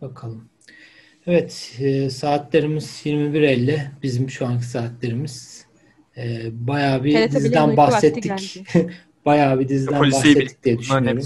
[0.02, 0.50] Bakalım.
[1.28, 3.80] Evet, e, saatlerimiz 21.50.
[4.04, 5.66] Bizim şu anki saatlerimiz.
[6.18, 8.64] E, bayağı bir TRT diziden bahsettik.
[9.26, 11.24] bayağı bir diziden Polisiye bahsettik diye düşünüyorum.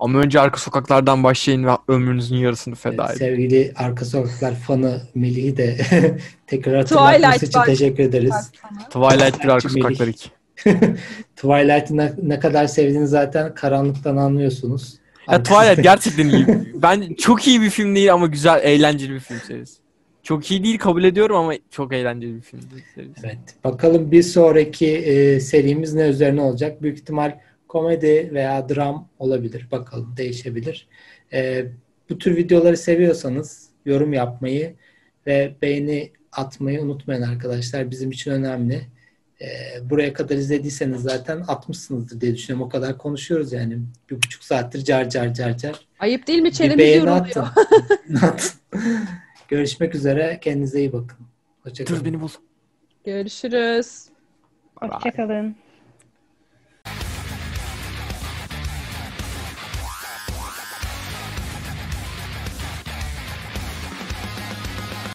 [0.00, 3.18] Ama önce Arka Sokaklardan başlayın ve ömrünüzün yarısını feda Evet, edin.
[3.18, 5.76] sevgili Arka Sokaklar fanı Melih'i de
[6.46, 8.52] tekrar Twilight hatırlatması için teşekkür ederiz.
[8.90, 9.68] Twilight bir Arka.
[9.68, 10.30] Sokaklar 2.
[11.36, 14.98] Twilight'ı ne, ne kadar sevdiğini zaten karanlıktan anlıyorsunuz.
[15.32, 16.46] Ya Twilight gerçekten iyi.
[16.74, 19.78] Ben çok iyi bir film değil ama güzel, eğlenceli bir film serisi.
[20.22, 22.60] Çok iyi değil kabul ediyorum ama çok eğlenceli bir film
[22.94, 23.20] serisi.
[23.24, 23.38] Evet.
[23.64, 26.82] Bakalım bir sonraki e, serimiz ne üzerine olacak?
[26.82, 29.66] Büyük ihtimal komedi veya dram olabilir.
[29.70, 30.88] Bakalım değişebilir.
[31.32, 31.66] E,
[32.10, 34.74] bu tür videoları seviyorsanız yorum yapmayı
[35.26, 37.90] ve beğeni atmayı unutmayın arkadaşlar.
[37.90, 38.80] Bizim için önemli.
[39.40, 39.46] E,
[39.90, 42.66] buraya kadar izlediyseniz zaten atmışsınızdır diye düşünüyorum.
[42.66, 43.78] O kadar konuşuyoruz yani.
[44.10, 45.86] Bir buçuk saattir car car car car.
[45.98, 46.52] Ayıp değil mi?
[46.52, 47.48] Çenemiz yoruluyor.
[49.48, 50.38] Görüşmek üzere.
[50.42, 51.18] Kendinize iyi bakın.
[51.62, 52.00] Hoşçakalın.
[52.00, 52.28] Dur beni bul.
[53.04, 54.04] Görüşürüz.
[54.76, 55.56] Hoşçakalın.